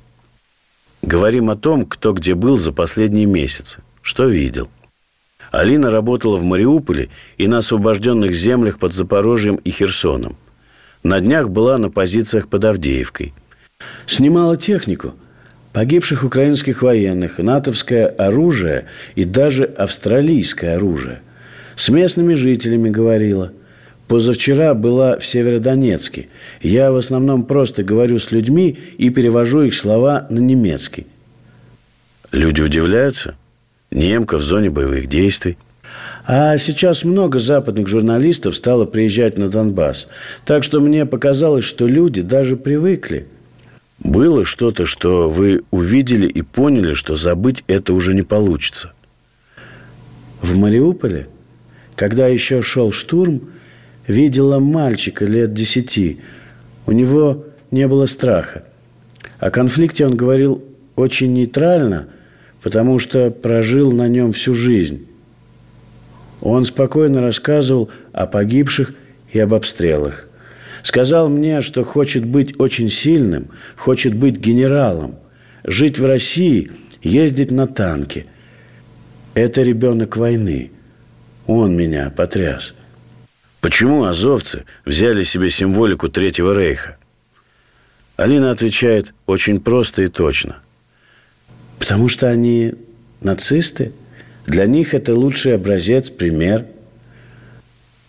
Говорим 1.01 1.49
о 1.49 1.55
том, 1.55 1.87
кто 1.87 2.13
где 2.13 2.35
был 2.35 2.59
за 2.59 2.71
последние 2.71 3.25
месяцы, 3.25 3.81
что 4.03 4.27
видел. 4.27 4.69
Алина 5.51 5.91
работала 5.91 6.37
в 6.37 6.43
Мариуполе 6.43 7.09
и 7.37 7.47
на 7.47 7.59
освобожденных 7.59 8.33
землях 8.33 8.79
под 8.79 8.93
Запорожьем 8.93 9.55
и 9.57 9.69
Херсоном. 9.69 10.37
На 11.03 11.19
днях 11.19 11.49
была 11.49 11.77
на 11.77 11.89
позициях 11.89 12.47
под 12.47 12.65
Авдеевкой. 12.65 13.33
Снимала 14.05 14.57
технику, 14.57 15.13
погибших 15.73 16.23
украинских 16.23 16.81
военных, 16.81 17.37
натовское 17.37 18.07
оружие 18.07 18.85
и 19.15 19.23
даже 19.23 19.65
австралийское 19.65 20.77
оружие. 20.77 21.21
С 21.75 21.89
местными 21.89 22.33
жителями 22.33 22.89
говорила– 22.89 23.51
Позавчера 24.11 24.73
была 24.73 25.17
в 25.19 25.25
Северодонецке. 25.25 26.27
Я 26.61 26.91
в 26.91 26.97
основном 26.97 27.45
просто 27.45 27.81
говорю 27.81 28.19
с 28.19 28.29
людьми 28.29 28.77
и 28.97 29.09
перевожу 29.09 29.61
их 29.61 29.73
слова 29.73 30.27
на 30.29 30.39
немецкий. 30.39 31.07
Люди 32.33 32.59
удивляются? 32.59 33.37
Немка 33.91 34.37
в 34.37 34.41
зоне 34.41 34.69
боевых 34.69 35.07
действий. 35.07 35.57
А 36.25 36.57
сейчас 36.57 37.03
много 37.03 37.39
западных 37.39 37.87
журналистов 37.87 38.55
стало 38.55 38.85
приезжать 38.85 39.37
на 39.37 39.49
Донбасс. 39.49 40.07
Так 40.45 40.63
что 40.63 40.79
мне 40.79 41.05
показалось, 41.05 41.65
что 41.65 41.87
люди 41.87 42.21
даже 42.21 42.55
привыкли. 42.55 43.27
Было 43.99 44.45
что-то, 44.45 44.85
что 44.85 45.29
вы 45.29 45.63
увидели 45.71 46.25
и 46.25 46.41
поняли, 46.41 46.93
что 46.93 47.15
забыть 47.15 47.63
это 47.67 47.93
уже 47.93 48.13
не 48.13 48.21
получится? 48.21 48.93
В 50.41 50.57
Мариуполе, 50.57 51.27
когда 51.95 52.27
еще 52.27 52.61
шел 52.61 52.91
штурм, 52.91 53.49
видела 54.07 54.59
мальчика 54.59 55.25
лет 55.25 55.53
десяти. 55.53 56.21
У 56.85 56.93
него 56.93 57.45
не 57.69 57.87
было 57.87 58.05
страха. 58.05 58.63
О 59.39 59.51
конфликте 59.51 60.05
он 60.05 60.15
говорил 60.15 60.63
очень 60.95 61.33
нейтрально, 61.33 62.07
потому 62.61 62.99
что 62.99 63.31
прожил 63.31 63.91
на 63.91 64.07
нем 64.07 64.33
всю 64.33 64.53
жизнь. 64.53 65.07
Он 66.41 66.65
спокойно 66.65 67.21
рассказывал 67.21 67.89
о 68.13 68.25
погибших 68.27 68.93
и 69.31 69.39
об 69.39 69.53
обстрелах. 69.53 70.27
Сказал 70.83 71.29
мне, 71.29 71.61
что 71.61 71.83
хочет 71.83 72.25
быть 72.25 72.59
очень 72.59 72.89
сильным, 72.89 73.49
хочет 73.77 74.15
быть 74.15 74.37
генералом, 74.37 75.15
жить 75.63 75.99
в 75.99 76.05
России, 76.05 76.71
ездить 77.03 77.51
на 77.51 77.67
танке. 77.67 78.25
Это 79.35 79.61
ребенок 79.61 80.17
войны. 80.17 80.71
Он 81.45 81.75
меня 81.75 82.11
потряс– 82.15 82.73
Почему 83.61 84.05
азовцы 84.05 84.65
взяли 84.85 85.21
себе 85.21 85.51
символику 85.51 86.09
Третьего 86.09 86.51
Рейха? 86.51 86.97
Алина 88.17 88.49
отвечает 88.49 89.13
очень 89.27 89.61
просто 89.61 90.01
и 90.01 90.07
точно. 90.07 90.57
Потому 91.81 92.07
что 92.07 92.29
они 92.29 92.75
нацисты. 93.19 93.91
Для 94.47 94.67
них 94.67 94.93
это 94.93 95.13
лучший 95.13 95.55
образец, 95.55 96.09
пример. 96.09 96.65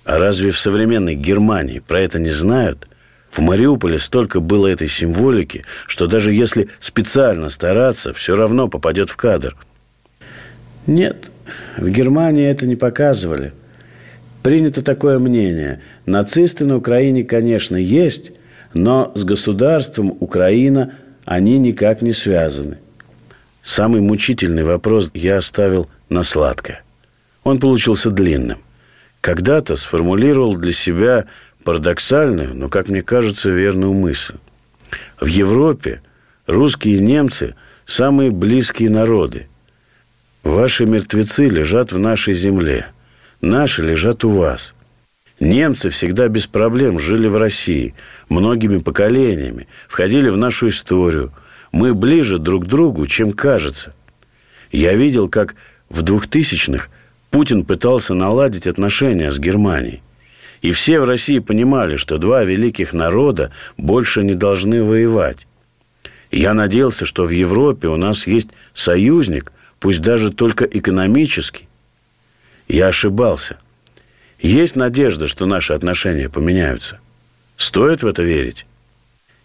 А 0.05 0.19
разве 0.19 0.53
в 0.53 0.59
современной 0.61 1.17
Германии 1.17 1.81
про 1.81 2.03
это 2.03 2.21
не 2.21 2.31
знают? 2.31 2.87
В 3.31 3.41
Мариуполе 3.41 3.99
столько 3.99 4.39
было 4.39 4.69
этой 4.69 4.89
символики, 4.89 5.65
что 5.89 6.07
даже 6.07 6.33
если 6.33 6.69
специально 6.79 7.51
стараться, 7.51 8.13
все 8.13 8.37
равно 8.37 8.69
попадет 8.69 9.11
в 9.11 9.17
кадр. 9.17 9.57
Нет, 10.87 11.31
в 11.77 11.89
Германии 11.89 12.47
это 12.47 12.67
не 12.67 12.77
показывали– 12.77 13.53
Принято 14.43 14.83
такое 14.83 15.21
мнение. 15.21 15.81
Нацисты 16.05 16.65
на 16.65 16.77
Украине, 16.77 17.23
конечно, 17.23 17.77
есть, 17.77 18.33
но 18.75 19.13
с 19.15 19.23
государством 19.23 20.17
Украина 20.19 20.95
они 21.25 21.59
никак 21.59 22.03
не 22.03 22.13
связаны. 22.13 22.79
Самый 23.63 24.01
мучительный 24.01 24.65
вопрос 24.65 25.11
я 25.15 25.37
оставил 25.37 25.89
на 26.09 26.23
сладкое. 26.23 26.83
Он 27.45 27.59
получился 27.59 28.11
длинным. 28.11 28.59
Когда-то 29.21 29.77
сформулировал 29.77 30.57
для 30.57 30.73
себя 30.73 31.27
парадоксальную, 31.65 32.55
но, 32.55 32.69
как 32.69 32.89
мне 32.89 33.03
кажется, 33.03 33.51
верную 33.51 33.93
мысль. 33.93 34.35
В 35.21 35.27
Европе 35.27 36.03
русские 36.47 36.97
и 36.97 37.01
немцы– 37.01 37.55
самые 37.85 38.31
близкие 38.31 38.91
народы. 38.91 39.49
Ваши 40.43 40.87
мертвецы 40.87 41.47
лежат 41.47 41.93
в 41.93 41.99
нашей 41.99 42.35
земле– 42.35 42.87
Наши 43.43 43.83
лежат 43.83 44.25
у 44.25 44.29
вас. 44.29 44.73
Немцы 45.41 45.91
всегда 45.91 46.29
без 46.29 46.47
проблем 46.47 47.01
жили 47.01 47.27
в 47.27 47.37
России, 47.37 47.93
многими 48.29 48.79
поколениями, 48.79 49.67
входили 49.89 50.29
в 50.29 50.37
нашу 50.37 50.69
историю. 50.69 51.33
Мы 51.73 51.95
ближе 51.95 52.39
друг 52.39 52.65
к 52.65 52.69
другу, 52.69 53.07
чем 53.07 53.33
кажется. 53.33 53.95
Я 54.71 54.95
видел, 54.95 55.29
как 55.29 55.57
в 55.89 56.03
2000-х 56.03 56.89
Путин 57.31 57.65
пытался 57.65 58.15
наладить 58.15 58.67
отношения 58.67 59.31
с 59.31 59.39
Германией. 59.39 60.03
И 60.61 60.71
все 60.71 61.01
в 61.01 61.05
России 61.05 61.39
понимали, 61.39 61.97
что 61.97 62.19
два 62.19 62.45
великих 62.45 62.93
народа 62.93 63.53
больше 63.77 64.23
не 64.23 64.35
должны 64.35 64.85
воевать. 64.85 65.47
Я 66.31 66.55
надеялся, 66.55 67.05
что 67.05 67.25
в 67.25 67.31
Европе 67.31 67.89
у 67.89 67.97
нас 67.97 68.27
есть 68.27 68.51
союзник, 68.75 69.53
пусть 69.81 70.01
даже 70.01 70.31
только 70.31 70.65
экономический, 70.65 71.69
я 72.69 72.89
ошибался. 72.89 73.59
Есть 74.41 74.77
надежда, 74.77 75.29
что 75.29 75.47
наши 75.47 75.73
отношения 75.73 76.29
поменяются. 76.29 77.01
Стоит 77.57 78.03
в 78.03 78.07
это 78.07 78.23
верить? 78.23 78.67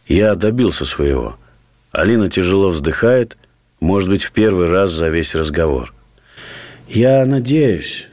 Я 0.07 0.35
добился 0.35 0.85
своего. 0.85 1.37
Алина 1.91 2.29
тяжело 2.29 2.69
вздыхает, 2.69 3.37
может 3.79 4.09
быть, 4.09 4.23
в 4.23 4.31
первый 4.31 4.67
раз 4.69 4.91
за 4.91 5.09
весь 5.09 5.35
разговор. 5.35 5.93
Я 6.87 7.25
надеюсь, 7.25 8.07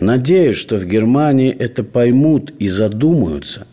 надеюсь, 0.00 0.56
что 0.56 0.76
в 0.76 0.84
Германии 0.84 1.52
это 1.52 1.84
поймут 1.84 2.52
и 2.58 2.68
задумаются. 2.68 3.66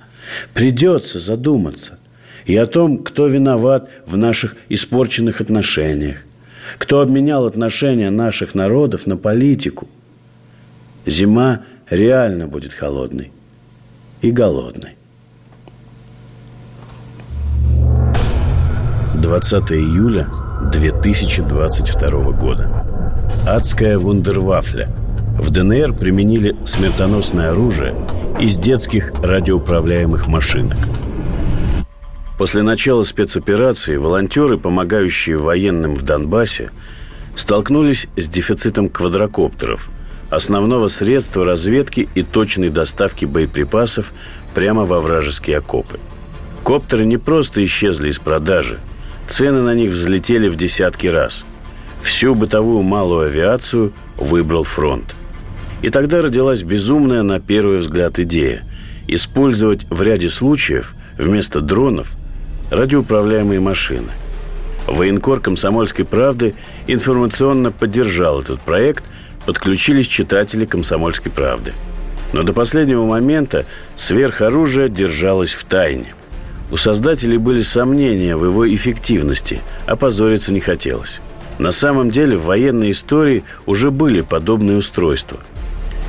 Придется 0.54 1.20
задуматься 1.20 1.98
и 2.46 2.56
о 2.56 2.68
том, 2.68 3.00
кто 3.00 3.28
виноват 3.28 3.90
в 4.06 4.18
наших 4.18 4.56
испорченных 4.70 5.42
отношениях, 5.42 6.18
кто 6.78 7.02
обменял 7.02 7.46
отношения 7.46 8.10
наших 8.10 8.56
народов 8.56 9.08
на 9.08 9.18
политику. 9.18 9.88
Зима 11.06 11.64
реально 11.90 12.48
будет 12.48 12.74
холодной 12.74 13.32
и 14.22 14.32
голодной. 14.32 14.99
20 19.16 19.72
июля 19.74 20.30
2022 20.72 22.32
года. 22.32 22.86
Адская 23.46 23.98
вундервафля. 23.98 24.94
В 25.38 25.50
ДНР 25.50 25.94
применили 25.94 26.56
смертоносное 26.64 27.52
оружие 27.52 27.96
из 28.40 28.58
детских 28.58 29.12
радиоуправляемых 29.22 30.28
машинок. 30.28 30.78
После 32.38 32.62
начала 32.62 33.04
спецоперации 33.04 33.98
волонтеры, 33.98 34.58
помогающие 34.58 35.38
военным 35.38 35.96
в 35.96 36.04
Донбассе, 36.04 36.70
столкнулись 37.36 38.08
с 38.16 38.28
дефицитом 38.28 38.90
квадрокоптеров, 38.90 39.90
основного 40.30 40.88
средства 40.88 41.44
разведки 41.44 42.08
и 42.14 42.22
точной 42.22 42.70
доставки 42.70 43.26
боеприпасов 43.26 44.14
прямо 44.54 44.86
во 44.86 45.02
вражеские 45.02 45.58
окопы. 45.58 46.00
Коптеры 46.64 47.06
не 47.06 47.18
просто 47.18 47.64
исчезли 47.66 48.10
из 48.10 48.20
продажи, 48.20 48.80
цены 49.30 49.62
на 49.62 49.74
них 49.74 49.92
взлетели 49.92 50.48
в 50.48 50.56
десятки 50.56 51.08
раз. 51.08 51.46
Всю 52.02 52.34
бытовую 52.34 52.82
малую 52.82 53.28
авиацию 53.28 53.94
выбрал 54.18 54.64
фронт. 54.64 55.16
И 55.82 55.90
тогда 55.90 56.22
родилась 56.22 56.64
безумная 56.64 57.24
на 57.24 57.40
первый 57.40 57.78
взгляд 57.78 58.20
идея– 58.20 58.64
использовать 59.08 59.86
в 59.90 60.02
ряде 60.02 60.30
случаев 60.30 60.94
вместо 61.18 61.62
дронов 61.62 62.14
радиоуправляемые 62.72 63.60
машины. 63.60 64.10
Военкор 64.88 65.40
«Комсомольской 65.40 66.06
правды» 66.06 66.56
информационно 66.88 67.72
поддержал 67.72 68.42
этот 68.42 68.62
проект, 68.62 69.04
подключились 69.46 70.08
читатели 70.08 70.66
«Комсомольской 70.66 71.32
правды». 71.32 71.74
Но 72.34 72.44
до 72.44 72.54
последнего 72.54 73.06
момента 73.06 73.66
сверхоружие 73.96 74.90
держалось 74.90 75.54
в 75.54 75.64
тайне. 75.66 76.14
У 76.72 76.78
создателей 76.78 77.38
были 77.38 77.62
сомнения 77.62 78.36
в 78.36 78.46
его 78.46 78.72
эффективности, 78.74 79.62
а 79.86 79.96
позориться 79.96 80.54
не 80.54 80.60
хотелось. 80.60 81.20
На 81.58 81.72
самом 81.72 82.12
деле 82.12 82.38
в 82.38 82.46
военной 82.46 82.92
истории 82.92 83.44
уже 83.66 83.92
были 83.92 84.22
подобные 84.22 84.78
устройства. 84.78 85.40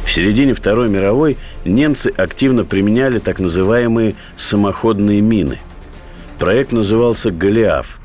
В 0.05 0.13
середине 0.13 0.55
Второй 0.55 0.89
мировой 0.89 1.37
немцы 1.65 2.13
активно 2.17 2.65
применяли 2.65 3.19
так 3.19 3.39
называемые 3.39 4.15
самоходные 4.37 5.21
мины. 5.21 5.59
Проект 6.39 6.73
назывался 6.73 7.31
«Голиаф». 7.31 7.99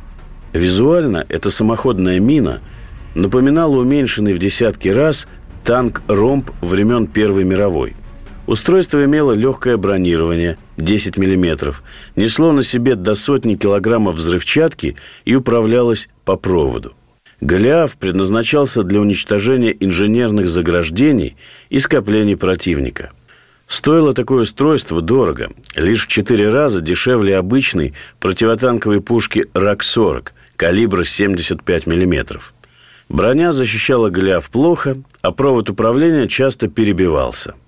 Визуально 0.53 1.25
эта 1.29 1.51
самоходная 1.51 2.19
мина 2.19 2.61
напоминала 3.15 3.75
уменьшенный 3.77 4.33
в 4.33 4.39
десятки 4.39 4.87
раз 4.87 5.27
танк 5.63 6.03
«Ромб» 6.07 6.51
времен 6.61 7.07
Первой 7.07 7.43
мировой– 7.43 7.95
Устройство 8.47 9.03
имело 9.03 9.31
легкое 9.31 9.75
бронирование 9.75 10.57
10 10.77 11.17
мм, 11.17 11.73
несло 12.15 12.51
на 12.51 12.63
себе 12.63 12.95
до 12.95 13.15
сотни 13.15 13.55
килограммов 13.55 14.15
взрывчатки 14.15 14.95
и 15.25 15.35
управлялось 15.35 16.09
по 16.25 16.35
проводу. 16.35 16.93
Голиаф 17.41 17.97
предназначался 17.97 18.83
для 18.83 18.99
уничтожения 18.99 19.75
инженерных 19.79 20.47
заграждений 20.47 21.35
и 21.69 21.79
скоплений 21.79 22.37
противника. 22.37 23.11
Стоило 23.67 24.13
такое 24.13 24.43
устройство 24.43 25.01
дорого, 25.01 25.49
лишь 25.75 26.05
в 26.05 26.07
четыре 26.07 26.49
раза 26.49 26.81
дешевле 26.81 27.37
обычной 27.37 27.93
противотанковой 28.19 29.01
пушки 29.01 29.47
РАК-40 29.53 30.29
калибра 30.55 31.03
75 31.03 31.87
мм. 31.87 32.39
Броня 33.09 33.51
защищала 33.51 34.09
Голиаф 34.09 34.49
плохо, 34.49 34.97
а 35.21 35.31
провод 35.31 35.69
управления 35.69 36.27
часто 36.27 36.67
перебивался– 36.67 37.55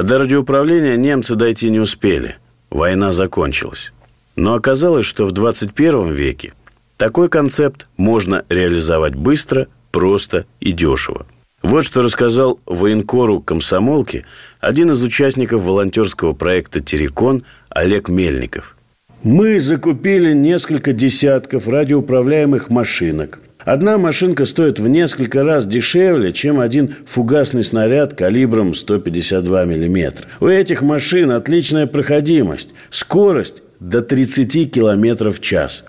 до 0.00 0.18
радиоуправления 0.18 0.96
немцы 0.96 1.34
дойти 1.34 1.68
не 1.68 1.78
успели. 1.78 2.36
Война 2.70 3.12
закончилась. 3.12 3.92
Но 4.36 4.54
оказалось, 4.54 5.04
что 5.04 5.26
в 5.26 5.32
21 5.32 6.12
веке 6.12 6.54
такой 6.96 7.28
концепт 7.28 7.88
можно 7.98 8.44
реализовать 8.48 9.14
быстро, 9.14 9.68
просто 9.90 10.46
и 10.60 10.72
дешево. 10.72 11.26
Вот 11.62 11.84
что 11.84 12.00
рассказал 12.00 12.58
военкору 12.64 13.40
комсомолки 13.40 14.24
один 14.60 14.90
из 14.90 15.02
участников 15.02 15.62
волонтерского 15.62 16.32
проекта 16.32 16.80
«Терекон» 16.80 17.44
Олег 17.68 18.08
Мельников. 18.08 18.76
Мы 19.22 19.60
закупили 19.60 20.32
несколько 20.32 20.92
десятков 20.92 21.68
радиоуправляемых 21.68 22.70
машинок– 22.70 23.40
Одна 23.64 23.98
машинка 23.98 24.44
стоит 24.44 24.78
в 24.78 24.88
несколько 24.88 25.44
раз 25.44 25.66
дешевле, 25.66 26.32
чем 26.32 26.60
один 26.60 26.96
фугасный 27.06 27.64
снаряд 27.64 28.14
калибром 28.14 28.74
152 28.74 29.64
мм. 29.64 30.26
У 30.40 30.46
этих 30.46 30.82
машин 30.82 31.30
отличная 31.30 31.86
проходимость, 31.86 32.70
скорость 32.90 33.62
до 33.80 34.02
30 34.02 34.72
км 34.72 35.30
в 35.30 35.40
час. 35.40 35.84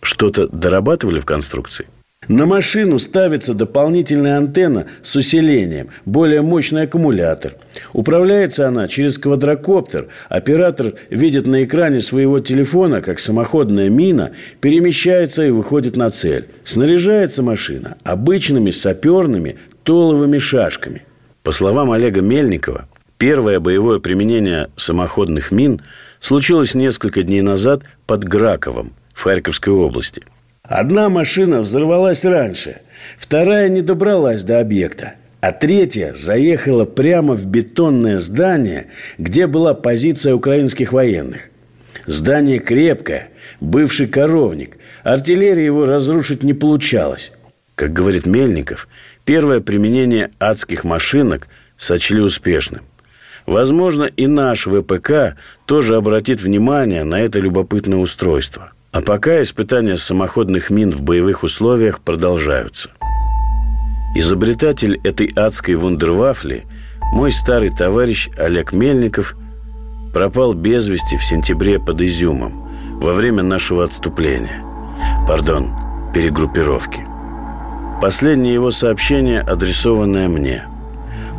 Что-то 0.00 0.48
дорабатывали 0.48 1.20
в 1.20 1.26
конструкции? 1.26 1.86
На 2.28 2.46
машину 2.46 3.00
ставится 3.00 3.52
дополнительная 3.52 4.36
антенна 4.36 4.86
с 5.02 5.16
усилением, 5.16 5.88
более 6.04 6.40
мощный 6.40 6.82
аккумулятор. 6.82 7.54
Управляется 7.92 8.68
она 8.68 8.86
через 8.86 9.18
квадрокоптер. 9.18 10.06
Оператор 10.28 10.94
видит 11.10 11.48
на 11.48 11.64
экране 11.64 12.00
своего 12.00 12.38
телефона, 12.38 13.02
как 13.02 13.18
самоходная 13.18 13.90
мина 13.90 14.32
перемещается 14.60 15.44
и 15.44 15.50
выходит 15.50 15.96
на 15.96 16.10
цель. 16.10 16.46
Снаряжается 16.64 17.42
машина 17.42 17.96
обычными 18.04 18.70
саперными 18.70 19.56
толовыми 19.82 20.38
шашками. 20.38 21.02
По 21.42 21.50
словам 21.50 21.90
Олега 21.90 22.20
Мельникова, 22.20 22.86
первое 23.18 23.58
боевое 23.58 23.98
применение 23.98 24.70
самоходных 24.76 25.50
мин 25.50 25.80
случилось 26.20 26.74
несколько 26.74 27.24
дней 27.24 27.42
назад 27.42 27.82
под 28.06 28.22
Граковом 28.22 28.92
в 29.12 29.22
Харьковской 29.22 29.72
области– 29.72 30.22
Одна 30.62 31.08
машина 31.08 31.60
взорвалась 31.60 32.24
раньше, 32.24 32.82
вторая 33.18 33.68
не 33.68 33.82
добралась 33.82 34.44
до 34.44 34.60
объекта, 34.60 35.14
а 35.40 35.50
третья 35.50 36.14
заехала 36.14 36.84
прямо 36.84 37.34
в 37.34 37.46
бетонное 37.46 38.18
здание, 38.18 38.86
где 39.18 39.48
была 39.48 39.74
позиция 39.74 40.36
украинских 40.36 40.92
военных. 40.92 41.50
Здание 42.06 42.60
крепкое, 42.60 43.30
бывший 43.60 44.06
коровник. 44.06 44.78
Артиллерия 45.02 45.64
его 45.64 45.84
разрушить 45.84 46.44
не 46.44 46.54
получалось. 46.54 47.32
Как 47.74 47.92
говорит 47.92 48.24
Мельников, 48.24 48.88
первое 49.24 49.60
применение 49.60 50.30
адских 50.38 50.84
машинок 50.84 51.48
сочли 51.76 52.20
успешным. 52.20 52.82
Возможно, 53.46 54.04
и 54.04 54.28
наш 54.28 54.68
ВПК 54.68 55.36
тоже 55.66 55.96
обратит 55.96 56.40
внимание 56.40 57.02
на 57.02 57.20
это 57.20 57.40
любопытное 57.40 57.98
устройство– 57.98 58.70
а 58.92 59.00
пока 59.00 59.40
испытания 59.40 59.96
самоходных 59.96 60.68
мин 60.68 60.90
в 60.92 61.02
боевых 61.02 61.42
условиях 61.42 62.00
продолжаются. 62.00 62.90
Изобретатель 64.14 65.00
этой 65.02 65.32
адской 65.34 65.74
вундервафли, 65.76 66.66
мой 67.14 67.32
старый 67.32 67.70
товарищ 67.70 68.28
Олег 68.36 68.74
Мельников, 68.74 69.34
пропал 70.12 70.52
без 70.52 70.86
вести 70.88 71.16
в 71.16 71.24
сентябре 71.24 71.80
под 71.80 72.02
Изюмом 72.02 72.68
во 73.00 73.14
время 73.14 73.42
нашего 73.42 73.82
отступления. 73.82 74.62
Пардон, 75.26 75.72
перегруппировки. 76.14 77.06
Последнее 78.02 78.52
его 78.52 78.70
сообщение, 78.70 79.40
адресованное 79.40 80.28
мне. 80.28 80.66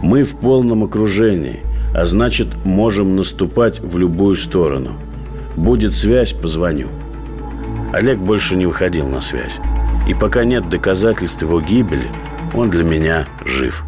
Мы 0.01 0.23
в 0.23 0.37
полном 0.37 0.83
окружении, 0.83 1.61
а 1.93 2.07
значит, 2.07 2.47
можем 2.65 3.15
наступать 3.15 3.79
в 3.79 3.95
любую 3.99 4.33
сторону. 4.35 4.93
Будет 5.55 5.93
связь, 5.93 6.33
позвоню. 6.33 6.89
Олег 7.93 8.17
больше 8.17 8.55
не 8.55 8.65
выходил 8.65 9.07
на 9.07 9.21
связь. 9.21 9.59
И 10.07 10.15
пока 10.15 10.43
нет 10.45 10.67
доказательств 10.67 11.43
его 11.43 11.61
гибели, 11.61 12.09
он 12.55 12.71
для 12.71 12.83
меня 12.83 13.27
жив. 13.45 13.85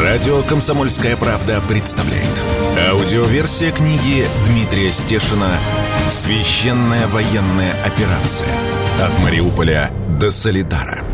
Радио 0.00 0.42
«Комсомольская 0.42 1.16
правда» 1.16 1.62
представляет. 1.68 2.42
Аудиоверсия 2.90 3.70
книги 3.70 4.26
Дмитрия 4.44 4.90
Стешина 4.90 5.50
«Священная 6.08 7.06
военная 7.06 7.72
операция. 7.84 8.52
От 9.00 9.16
Мариуполя 9.22 9.90
до 10.18 10.32
Солидара». 10.32 11.13